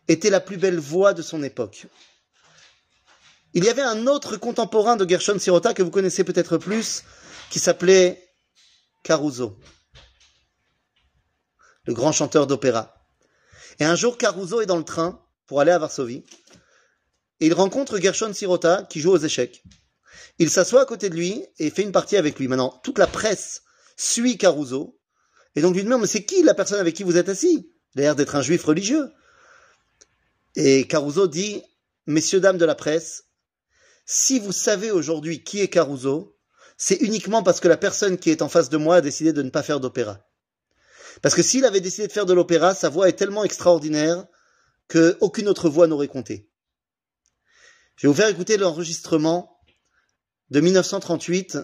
était 0.08 0.32
la 0.32 0.40
plus 0.40 0.58
belle 0.58 0.80
voix 0.80 1.14
de 1.14 1.22
son 1.22 1.44
époque. 1.44 1.86
Il 3.54 3.64
y 3.64 3.70
avait 3.70 3.84
un 3.84 4.08
autre 4.08 4.38
contemporain 4.38 4.96
de 4.96 5.08
Gershon 5.08 5.38
Sirota 5.38 5.74
que 5.74 5.84
vous 5.84 5.92
connaissez 5.92 6.24
peut-être 6.24 6.58
plus, 6.58 7.04
qui 7.52 7.60
s'appelait 7.60 8.28
Caruso, 9.04 9.60
le 11.86 11.94
grand 11.94 12.12
chanteur 12.12 12.48
d'opéra. 12.48 12.96
Et 13.80 13.86
un 13.86 13.96
jour, 13.96 14.18
Caruso 14.18 14.62
est 14.62 14.66
dans 14.66 14.78
le 14.78 14.86
train 14.86 15.24
pour 15.46 15.62
aller 15.62 15.72
à 15.72 15.78
Varsovie, 15.78 16.24
et 17.40 17.48
il 17.48 17.54
rencontre 17.54 18.00
Gershon 18.00 18.34
Sirota 18.34 18.84
qui 18.90 19.02
joue 19.02 19.12
aux 19.12 19.18
échecs. 19.18 19.64
Il 20.40 20.50
s'assoit 20.50 20.82
à 20.82 20.86
côté 20.86 21.10
de 21.10 21.16
lui 21.16 21.46
et 21.60 21.70
fait 21.70 21.84
une 21.84 21.92
partie 21.92 22.18
avec 22.18 22.40
lui. 22.40 22.48
Maintenant, 22.48 22.80
toute 22.84 22.98
la 22.98 23.08
presse 23.08 23.64
suit 23.98 24.38
Caruso, 24.38 25.01
et 25.56 25.62
donc 25.62 25.76
lui 25.76 25.84
demande, 25.84 26.02
mais 26.02 26.08
c'est 26.08 26.24
qui 26.24 26.44
la 26.44 26.54
personne 26.54 26.80
avec 26.80 26.96
qui 26.96 27.04
vous 27.04 27.18
êtes 27.18 27.30
assis? 27.30 27.72
Il 27.96 28.02
l'air 28.02 28.16
d'être 28.16 28.36
un 28.36 28.42
juif 28.42 28.64
religieux. 28.64 29.12
Et 30.56 30.88
Caruso 30.88 31.28
dit, 31.28 31.62
messieurs, 32.06 32.40
dames 32.40 32.58
de 32.58 32.66
la 32.66 32.76
presse, 32.76 33.26
si 34.06 34.40
vous 34.40 34.52
savez 34.52 34.92
aujourd'hui 34.92 35.44
qui 35.44 35.60
est 35.60 35.68
Caruso, 35.68 36.38
c'est 36.78 36.96
uniquement 36.96 37.44
parce 37.44 37.60
que 37.60 37.68
la 37.68 37.78
personne 37.78 38.18
qui 38.18 38.30
est 38.30 38.42
en 38.42 38.50
face 38.50 38.70
de 38.70 38.78
moi 38.78 38.98
a 38.98 39.02
décidé 39.02 39.34
de 39.34 39.42
ne 39.42 39.50
pas 39.50 39.64
faire 39.64 39.80
d'opéra. 39.80 40.26
Parce 41.22 41.36
que 41.36 41.44
s'il 41.44 41.66
avait 41.66 41.82
décidé 41.82 42.08
de 42.08 42.12
faire 42.12 42.26
de 42.26 42.34
l'opéra, 42.34 42.74
sa 42.74 42.90
voix 42.90 43.10
est 43.10 43.14
tellement 43.14 43.44
extraordinaire 43.44 44.26
qu'aucune 44.88 45.48
autre 45.48 45.70
voix 45.70 45.88
n'aurait 45.88 46.08
compté. 46.08 46.50
Je 47.96 48.08
vais 48.08 48.12
vous 48.12 48.18
faire 48.18 48.30
écouter 48.30 48.58
l'enregistrement 48.58 49.60
de 50.50 50.60
1938 50.60 51.58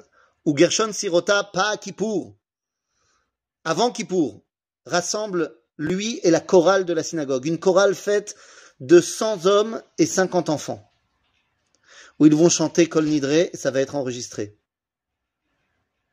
où 0.45 0.56
Gershon 0.56 0.93
Sirota, 0.93 1.43
pas 1.43 1.71
à 1.71 1.78
Kippour, 1.78 2.37
avant 3.67 3.91
Kippour, 3.91 4.45
rassemble 4.86 5.53
lui 5.77 6.21
et 6.23 6.32
la 6.32 6.39
chorale 6.39 6.86
de 6.86 6.93
la 6.93 7.03
synagogue, 7.03 7.45
une 7.45 7.60
chorale 7.60 7.95
faite 7.95 8.38
de 8.80 9.01
100 9.01 9.45
hommes 9.45 9.84
et 9.97 10.06
50 10.06 10.49
enfants, 10.49 10.89
où 12.17 12.25
ils 12.25 12.34
vont 12.34 12.47
chanter 12.47 12.88
Kol 12.88 13.03
Nidre 13.03 13.30
et 13.30 13.51
ça 13.56 13.69
va 13.69 13.82
être 13.82 13.95
enregistré. 13.95 14.58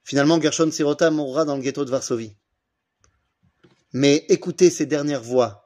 Finalement, 0.02 0.40
Gershon 0.40 0.72
Sirota 0.72 1.12
mourra 1.12 1.44
dans 1.44 1.54
le 1.54 1.62
ghetto 1.62 1.84
de 1.84 1.90
Varsovie. 1.92 2.34
Mais 3.92 4.26
écoutez 4.28 4.68
ces 4.68 4.86
dernières 4.86 5.22
voix 5.22 5.63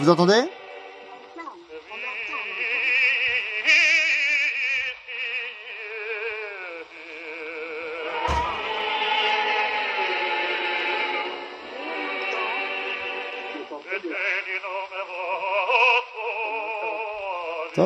vous 0.00 0.08
entendez 0.08 0.48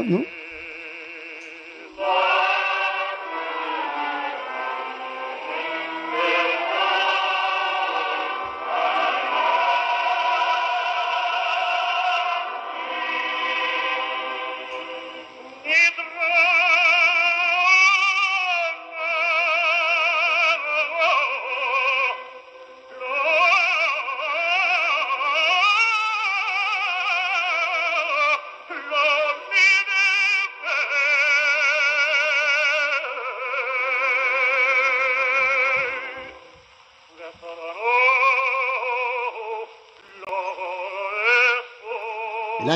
non 0.04 0.33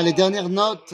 Les 0.03 0.13
dernières 0.13 0.47
notes. 0.47 0.93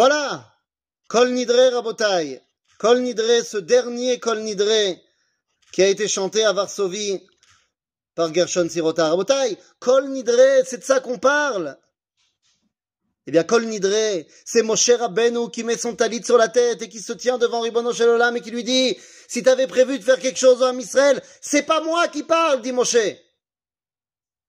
Voilà, 0.00 0.50
Kol 1.08 1.28
Nidre 1.32 1.74
Rabotai, 1.74 2.40
Kol 2.78 3.02
Nidre, 3.02 3.44
ce 3.44 3.58
dernier 3.58 4.18
Kol 4.18 4.38
Nidre 4.40 4.96
qui 5.72 5.82
a 5.82 5.88
été 5.88 6.08
chanté 6.08 6.42
à 6.42 6.54
Varsovie 6.54 7.20
par 8.14 8.32
Gershon 8.32 8.66
Sirota. 8.70 9.10
Rabotai, 9.10 9.58
Kol 9.78 10.08
Nidre, 10.08 10.64
c'est 10.64 10.78
de 10.78 10.84
ça 10.84 11.00
qu'on 11.00 11.18
parle. 11.18 11.76
Eh 13.26 13.30
bien, 13.30 13.44
Kol 13.44 13.66
Nidre, 13.66 14.24
c'est 14.46 14.62
Moshe 14.62 14.88
Rabbeinu 14.88 15.50
qui 15.50 15.64
met 15.64 15.76
son 15.76 15.94
talit 15.94 16.24
sur 16.24 16.38
la 16.38 16.48
tête 16.48 16.80
et 16.80 16.88
qui 16.88 17.00
se 17.00 17.12
tient 17.12 17.36
devant 17.36 17.60
Ribono 17.60 17.92
Shelolam 17.92 18.38
et 18.38 18.40
qui 18.40 18.50
lui 18.50 18.64
dit, 18.64 18.96
si 19.28 19.42
t'avais 19.42 19.66
prévu 19.66 19.98
de 19.98 20.02
faire 20.02 20.18
quelque 20.18 20.40
chose 20.40 20.62
en 20.62 20.78
Israël, 20.78 21.22
c'est 21.42 21.64
pas 21.64 21.82
moi 21.82 22.08
qui 22.08 22.22
parle, 22.22 22.62
dit 22.62 22.72
Moshe. 22.72 22.96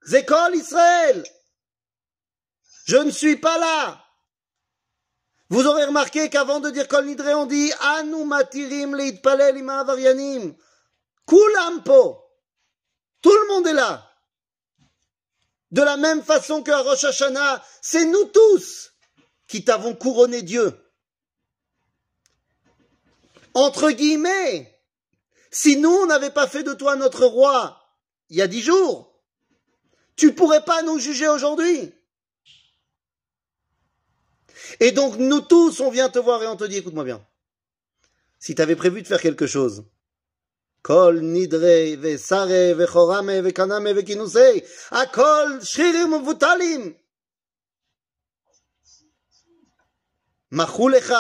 C'est 0.02 0.26
Israël. 0.54 1.26
Je 2.86 2.95
ne 2.95 3.12
suis 3.12 3.36
pas 3.36 3.58
là. 3.58 4.02
Vous 5.52 5.68
aurez 5.68 5.84
remarqué 5.84 6.30
qu'avant 6.30 6.62
de 6.62 6.70
dire 6.70 6.88
Kol 6.88 7.06
Nidre, 7.08 7.28
on 7.36 7.45
dit 7.45 7.74
Anu 7.82 8.24
matirim 8.24 8.95
leitpalel 8.95 9.58
ima 9.58 9.82
avarianim. 9.82 10.56
Kulam 11.28 11.84
po. 11.84 12.24
Tout 13.22 13.36
le 13.36 13.47
monde 13.49 13.68
est 13.68 13.74
là. 13.74 14.10
De 15.72 15.82
la 15.82 15.97
même 15.97 16.24
façon 16.24 16.64
que 16.64 16.72
à 16.72 16.80
Rosh 16.80 17.04
Hashanah, 17.04 17.62
c'est 17.82 18.06
nous 18.06 18.24
tous 18.26 18.93
qui 19.49 19.66
t'avons 19.66 19.93
couronné 19.93 20.41
Dieu. 20.41 20.74
Entre 23.54 23.91
guillemets, 23.91 24.74
si 25.52 25.76
nous, 25.76 25.91
on 25.91 26.06
n'avait 26.06 26.32
pas 26.32 26.47
fait 26.47 26.64
de 26.64 26.74
toi 26.74 26.95
notre 26.95 27.26
roi 27.26 27.78
il 28.30 28.38
y 28.38 28.41
a 28.41 28.47
dix 28.47 28.62
jours, 28.62 29.14
tu 30.16 30.34
pourrais 30.34 30.64
pas 30.64 30.82
nous 30.82 30.97
juger 30.97 31.28
aujourd'hui. 31.28 31.93
Et 34.81 34.93
donc, 34.93 35.16
nous 35.16 35.41
tous, 35.41 35.81
on 35.81 35.91
vient 35.91 36.09
te 36.09 36.18
voir 36.18 36.43
et 36.43 36.47
on 36.47 36.57
te 36.57 36.64
dit, 36.64 36.79
écoute-moi 36.79 37.05
bien. 37.05 37.24
Si 38.39 38.55
tu 38.55 38.62
avais 38.62 38.77
prévu 38.77 39.03
de 39.03 39.07
faire 39.07 39.20
quelque 39.20 39.47
chose, 39.47 39.85
Kol 40.87 41.20
nidre 41.20 41.97
ve 41.97 42.16
sare 42.16 42.72
ve 42.79 42.87
chorame 42.87 43.43
ve 43.43 43.51
kaname 43.53 43.93
ve 43.93 44.05
kinusei, 44.05 44.62
akol 44.91 45.61
shririm 45.64 46.12
vutalim. 46.22 46.95
מחו 50.53 50.89
לך, 50.89 51.14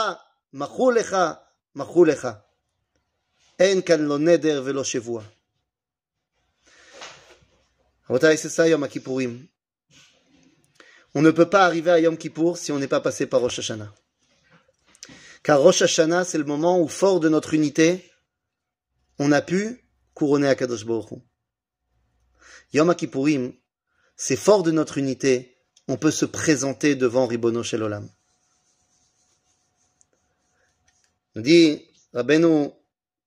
מחו 0.52 0.90
לך, 0.90 1.16
מחו 1.74 2.04
לך. 2.04 2.28
אין 3.58 3.82
כאן 3.82 4.00
לא 4.00 4.18
נדר 4.18 4.62
ולא 4.64 4.84
שבוע. 4.84 5.22
רבותיי, 8.10 8.36
c'est 8.36 8.48
ça 8.48 8.66
יום 8.66 8.84
הכיפורים. 8.84 9.46
On 11.13 11.21
ne 11.21 11.31
peut 11.31 11.49
pas 11.49 11.65
arriver 11.65 11.91
à 11.91 11.99
Yom 11.99 12.17
Kippour 12.17 12.57
si 12.57 12.71
on 12.71 12.79
n'est 12.79 12.87
pas 12.87 13.01
passé 13.01 13.25
par 13.25 13.41
Rosh 13.41 13.59
Hashanah. 13.59 13.93
Car 15.43 15.59
Rosh 15.59 15.81
Hashanah, 15.81 16.23
c'est 16.23 16.37
le 16.37 16.45
moment 16.45 16.79
où, 16.79 16.87
fort 16.87 17.19
de 17.19 17.27
notre 17.27 17.53
unité, 17.53 18.09
on 19.19 19.31
a 19.31 19.41
pu 19.41 19.83
couronner 20.13 20.47
Akadosh 20.47 20.85
Baruch 20.85 21.11
Hu. 21.11 21.15
Yom 22.73 22.95
Kippourim, 22.95 23.53
c'est 24.15 24.37
fort 24.37 24.63
de 24.63 24.71
notre 24.71 24.97
unité, 24.97 25.57
on 25.87 25.97
peut 25.97 26.11
se 26.11 26.25
présenter 26.25 26.95
devant 26.95 27.27
Ribono 27.27 27.63
Shel 27.63 27.83
Olam. 27.83 28.09
Nous 31.35 31.41
dit 31.41 31.85
Rabbeinu 32.13 32.69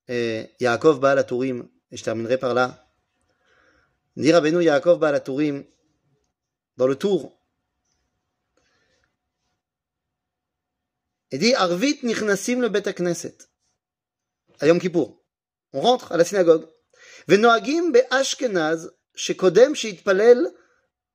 Yaakov 0.09 1.01
Baal 1.01 1.19
Aturim, 1.19 1.69
et 1.91 1.97
je 1.97 2.05
terminerai 2.05 2.39
par 2.39 2.55
là. 2.55 2.89
Nous 4.17 4.23
dit 4.23 4.33
Rabbeinu 4.33 4.63
Yaakov 4.63 4.99
Baal 4.99 5.15
Aturim, 5.15 5.65
dans 6.77 6.87
le 6.87 6.97
tour, 6.97 7.39
Il 11.34 11.40
dit 11.40 11.54
Arvit 11.54 12.00
nichnasim 12.04 12.62
le 12.62 12.70
bet 12.70 12.94
knesset. 12.94 13.38
À 14.60 14.68
Yom 14.68 14.80
Kippour. 14.80 15.22
On 15.74 15.82
rentre 15.82 16.12
à 16.12 16.18
la 16.18 16.26
synagogue. 16.26 16.66
ונוהגים 17.28 17.92
באשכנז 17.92 18.90
שקודם 19.16 19.76
שיתפלל 19.76 20.48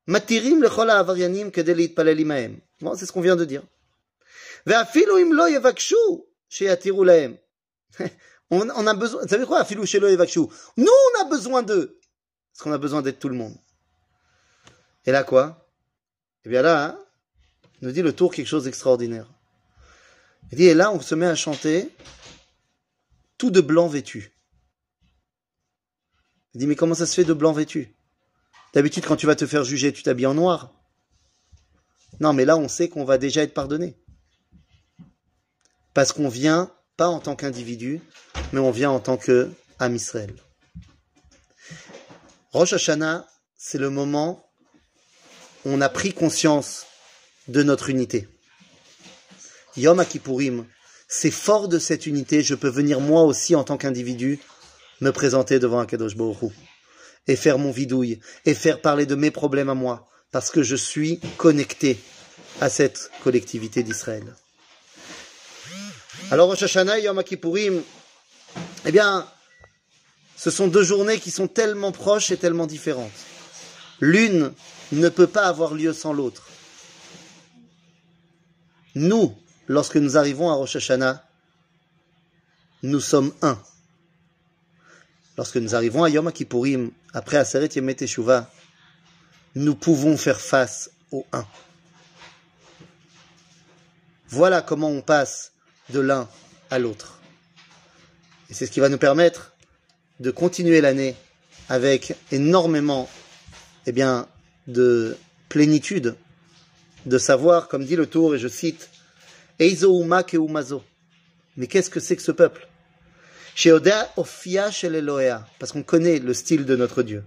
מתירים 0.09 0.63
לכל 0.63 0.91
העבריינים 0.91 1.51
כדי 1.51 1.75
להתפלל 1.75 2.19
עמהם. 2.19 2.59
Bon, 2.83 2.95
c'est 2.95 3.07
ce 3.07 3.13
qu'on 3.13 3.21
vient 3.21 3.37
de 3.37 3.45
dire. 3.45 3.63
ואפילו 4.67 5.19
אם 5.19 5.33
לא 5.33 5.49
יבקשו 5.49 6.25
שיתירו 6.49 7.05
להם. 7.05 7.35
on, 8.51 8.71
on 8.71 8.87
a 8.87 8.95
besoin, 8.95 9.23
vous 9.23 9.29
savez 9.29 9.47
quoi, 9.47 9.61
אפילו 9.61 9.87
שלא 9.87 10.11
יבקשו. 10.11 10.49
Nous, 10.77 10.87
on 10.87 11.21
a 11.21 11.25
besoin 11.31 11.63
d'eux. 11.63 11.99
Parce 12.53 12.63
qu'on 12.63 12.73
a 12.73 12.79
besoin 12.79 13.03
d'être 13.03 13.19
tout 13.19 13.29
le 13.29 13.37
monde. 13.37 13.57
Et 15.07 15.13
là, 15.13 15.25
quoi 15.25 15.69
Eh 16.45 16.49
bien 16.49 16.63
là, 16.63 16.85
hein, 16.85 16.99
nous 17.83 17.91
dit 17.91 18.03
le 18.03 18.13
tour 18.13 18.33
quelque 18.33 18.47
chose 18.47 18.65
d'extraordinaire. 18.65 19.29
Il 20.52 20.58
dit, 20.58 20.66
et 20.66 20.74
là, 20.74 20.92
on 20.92 21.00
se 21.00 21.16
met 21.16 21.26
à 21.26 21.36
chanter 21.36 21.90
tout 23.38 23.52
de 23.52 23.62
blanc 23.62 23.88
vêtu. 23.88 24.32
Il 26.54 26.60
dit, 26.60 26.68
mais 26.68 26.76
comment 26.76 26.96
ça 26.96 27.06
se 27.06 27.14
fait 27.14 27.24
de 27.24 27.34
blanc 27.34 27.54
vêtu? 27.54 27.96
D'habitude, 28.74 29.06
quand 29.06 29.16
tu 29.16 29.26
vas 29.26 29.36
te 29.36 29.46
faire 29.46 29.64
juger, 29.64 29.94
tu 29.94 30.04
t'habilles 30.04 30.28
en 30.28 30.34
noir. 30.34 30.74
Non, 32.20 32.34
mais 32.34 32.46
là, 32.46 32.58
on 32.58 32.68
sait 32.68 32.90
qu'on 32.90 33.06
va 33.06 33.18
déjà 33.18 33.44
être 33.44 33.54
pardonné. 33.54 33.96
Parce 35.94 36.12
qu'on 36.12 36.30
vient 36.30 36.72
pas 36.98 37.08
en 37.08 37.20
tant 37.20 37.36
qu'individu, 37.36 38.02
mais 38.52 38.60
on 38.60 38.72
vient 38.72 38.92
en 38.92 39.00
tant 39.00 39.18
que 39.18 39.50
Am 39.80 39.96
Israël. 39.96 40.34
Rosh 42.52 42.74
Hashanah, 42.74 43.28
c'est 43.56 43.78
le 43.78 43.90
moment 43.90 44.52
où 45.66 45.70
on 45.70 45.82
a 45.82 45.90
pris 45.90 46.14
conscience 46.14 46.86
de 47.48 47.64
notre 47.64 47.90
unité. 47.90 48.28
Yom 49.78 50.04
Kippourim, 50.06 50.66
c'est 51.08 51.32
fort 51.32 51.68
de 51.68 51.80
cette 51.80 52.06
unité, 52.06 52.42
je 52.44 52.56
peux 52.56 52.70
venir 52.70 53.00
moi 53.00 53.24
aussi 53.24 53.56
en 53.56 53.64
tant 53.64 53.78
qu'individu 53.78 54.40
me 55.02 55.12
présenter 55.12 55.60
devant 55.60 55.80
Akadosh 55.80 56.16
Baruch 56.16 56.54
et 57.28 57.36
faire 57.36 57.58
mon 57.58 57.72
vidouille 57.72 58.20
et 58.46 58.54
faire 58.54 58.82
parler 58.82 59.06
de 59.06 59.16
mes 59.16 59.32
problèmes 59.32 59.70
à 59.70 59.76
moi 59.76 60.10
parce 60.32 60.52
que 60.52 60.64
je 60.64 60.76
suis 60.76 61.20
connecté 61.38 62.00
à 62.62 62.70
cette 62.70 63.10
collectivité 63.24 63.84
d'Israël. 63.84 64.36
Alors 66.32 66.50
Rosh 66.50 66.64
et 66.76 67.02
Yom 67.04 67.24
Kippourim, 67.24 67.82
eh 68.86 68.92
bien, 68.92 69.28
ce 70.36 70.52
sont 70.52 70.68
deux 70.68 70.84
journées 70.84 71.20
qui 71.20 71.32
sont 71.32 71.48
tellement 71.48 71.92
proches 71.92 72.32
et 72.32 72.38
tellement 72.38 72.68
différentes. 72.68 73.12
L'une 74.00 74.54
ne 74.92 75.10
peut 75.10 75.28
pas 75.28 75.48
avoir 75.48 75.74
lieu 75.74 75.94
sans 75.94 76.14
l'autre. 76.14 76.48
Nous, 78.96 79.36
lorsque 79.70 79.96
nous 79.96 80.18
arrivons 80.18 80.50
à 80.50 80.56
Rosh 80.56 80.76
Hashanah, 80.76 81.24
nous 82.84 83.00
sommes 83.00 83.32
un. 83.42 83.58
Lorsque 85.38 85.56
nous 85.56 85.76
arrivons 85.76 86.04
à 86.04 86.10
Yom 86.10 86.30
Kippourim, 86.34 86.92
après 87.14 87.38
Aseret 87.38 87.70
Yemet 87.76 87.96
Teshuvah, 87.96 88.52
nous 89.56 89.76
pouvons 89.76 90.18
faire 90.18 90.42
face 90.42 90.90
au 91.12 91.26
un. 91.32 91.46
Voilà 94.28 94.62
comment 94.62 94.90
on 94.90 95.02
passe 95.02 95.54
de 95.92 96.00
l'un 96.00 96.28
à 96.70 96.80
l'autre. 96.80 97.20
Et 98.50 98.54
c'est 98.54 98.66
ce 98.66 98.72
qui 98.72 98.80
va 98.80 98.90
nous 98.90 98.98
permettre 98.98 99.54
de 100.20 100.32
continuer 100.32 100.82
l'année 100.82 101.16
avec 101.70 102.16
énormément 102.32 103.10
eh 103.86 103.94
de 104.68 105.18
plénitude, 105.48 106.16
de 107.06 107.18
savoir, 107.18 107.68
comme 107.68 107.86
dit 107.86 107.96
le 107.96 108.08
tour, 108.08 108.36
et 108.36 108.40
je 108.40 108.48
cite, 108.48 108.90
Eizo 109.60 109.92
uma 109.92 110.24
ke 110.24 110.38
umazo. 110.38 110.82
Mais 111.58 111.68
qu'est-ce 111.68 111.90
que 111.90 112.00
c'est 112.00 112.16
que 112.16 112.22
ce 112.22 112.32
peuple? 112.32 112.66
Sheodea 113.56 114.10
ofia 114.16 114.72
shel 114.72 114.96
Elohea, 114.96 115.46
parce 115.60 115.74
qu'on 115.74 115.84
connaît 115.84 116.20
le 116.20 116.34
style 116.34 116.66
de 116.66 116.78
notre 116.78 117.04
Dieu. 117.04 117.26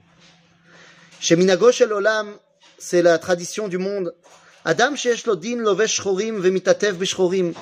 Chez 1.20 1.36
Minago 1.36 1.70
shel 1.72 1.92
Olam, 1.92 2.34
c'est 2.78 3.02
la 3.02 3.18
tradition 3.18 3.68
du 3.68 3.76
monde. 3.76 4.14
Adam 4.64 4.96
sheesh 4.96 5.26
lo 5.26 5.36
din 5.36 5.58
lovesh 5.58 6.00
shchorim 6.00 6.40
vemitatev 6.40 6.96
bishchorim. 6.96 7.52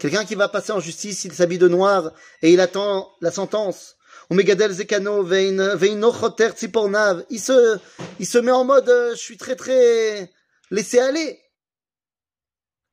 Quelqu'un 0.00 0.24
qui 0.24 0.34
va 0.34 0.48
passer 0.48 0.72
en 0.72 0.80
justice, 0.80 1.24
il 1.24 1.32
s'habille 1.32 1.58
de 1.58 1.68
noir 1.68 2.10
et 2.42 2.52
il 2.52 2.60
attend 2.60 3.12
la 3.20 3.30
sentence. 3.30 3.94
Umegadel 4.28 4.72
zekano 4.72 5.22
veino 5.22 6.12
choter 6.12 6.52
tzipornav. 6.52 7.24
Il 7.30 7.38
se, 7.38 7.78
il 8.18 8.26
se 8.26 8.38
met 8.38 8.50
en 8.50 8.64
mode, 8.64 8.88
euh, 8.88 9.12
je 9.12 9.20
suis 9.20 9.36
très 9.36 9.54
très 9.54 10.32
laissé 10.72 10.98
aller. 10.98 11.38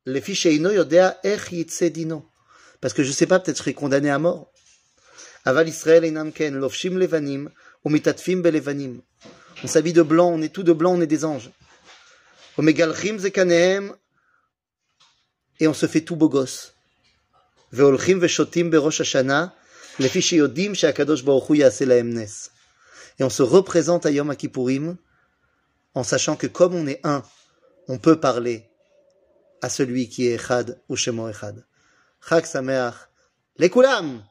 Les 0.06 0.22
fiches 0.22 0.46
yodea 0.46 1.18
ech 1.24 1.50
dino. 1.92 2.26
Parce 2.82 2.94
que 2.94 3.04
je 3.04 3.12
sais 3.12 3.26
pas, 3.26 3.40
peut-être 3.40 3.58
je 3.58 3.62
serai 3.62 3.74
condamné 3.74 4.10
à 4.10 4.20
mort. 4.20 4.52
Aval 5.46 5.70
Israël 5.70 6.06
inam 6.06 6.32
ken, 6.32 6.56
lofshim 6.56 6.98
levanim, 6.98 7.50
umitatfim 7.86 8.42
belevanim. 8.42 9.02
On 9.64 9.68
s'habille 9.68 9.94
de 9.94 10.02
blanc, 10.02 10.30
on 10.30 10.42
est 10.42 10.54
tout 10.54 10.64
de 10.64 10.74
blanc, 10.74 10.94
on 10.94 11.02
est 11.02 11.08
des 11.08 11.24
anges. 11.24 11.50
Omegalchim 12.58 13.18
zekanehem, 13.18 13.96
et 15.60 15.68
on 15.68 15.74
se 15.74 15.86
fait 15.86 16.02
tout 16.02 16.16
beau 16.16 16.30
gosse. 16.30 16.74
Veolchim 17.72 18.20
veshotim 18.20 18.70
berosh 18.70 19.00
Hashanah, 19.00 19.54
lefi 20.00 20.22
sheyodim 20.22 20.74
she'akadosh 20.74 21.24
baruch 21.24 21.50
hu 21.50 21.58
yaseh 21.58 21.86
lahem 21.86 22.10
nes. 22.10 22.52
Et 23.20 23.24
on 23.24 23.30
se 23.30 23.44
représente 23.44 24.06
à 24.06 24.12
Yom 24.12 24.36
Kippourim 24.36 24.98
en 25.94 26.04
sachant 26.04 26.36
que 26.36 26.48
comme 26.48 26.74
on 26.74 26.88
est 26.88 27.00
un, 27.04 27.24
on 27.88 27.98
peut 27.98 28.20
parler 28.20 28.66
à 29.64 29.70
celui 29.70 30.10
qui 30.10 30.28
est 30.28 30.36
Echad 30.36 30.82
ou 30.90 30.98
Shemo 30.98 31.30
Echad. 31.30 31.66
Chag 32.28 32.46
Sameach, 32.46 33.08
Lekulam! 33.58 34.22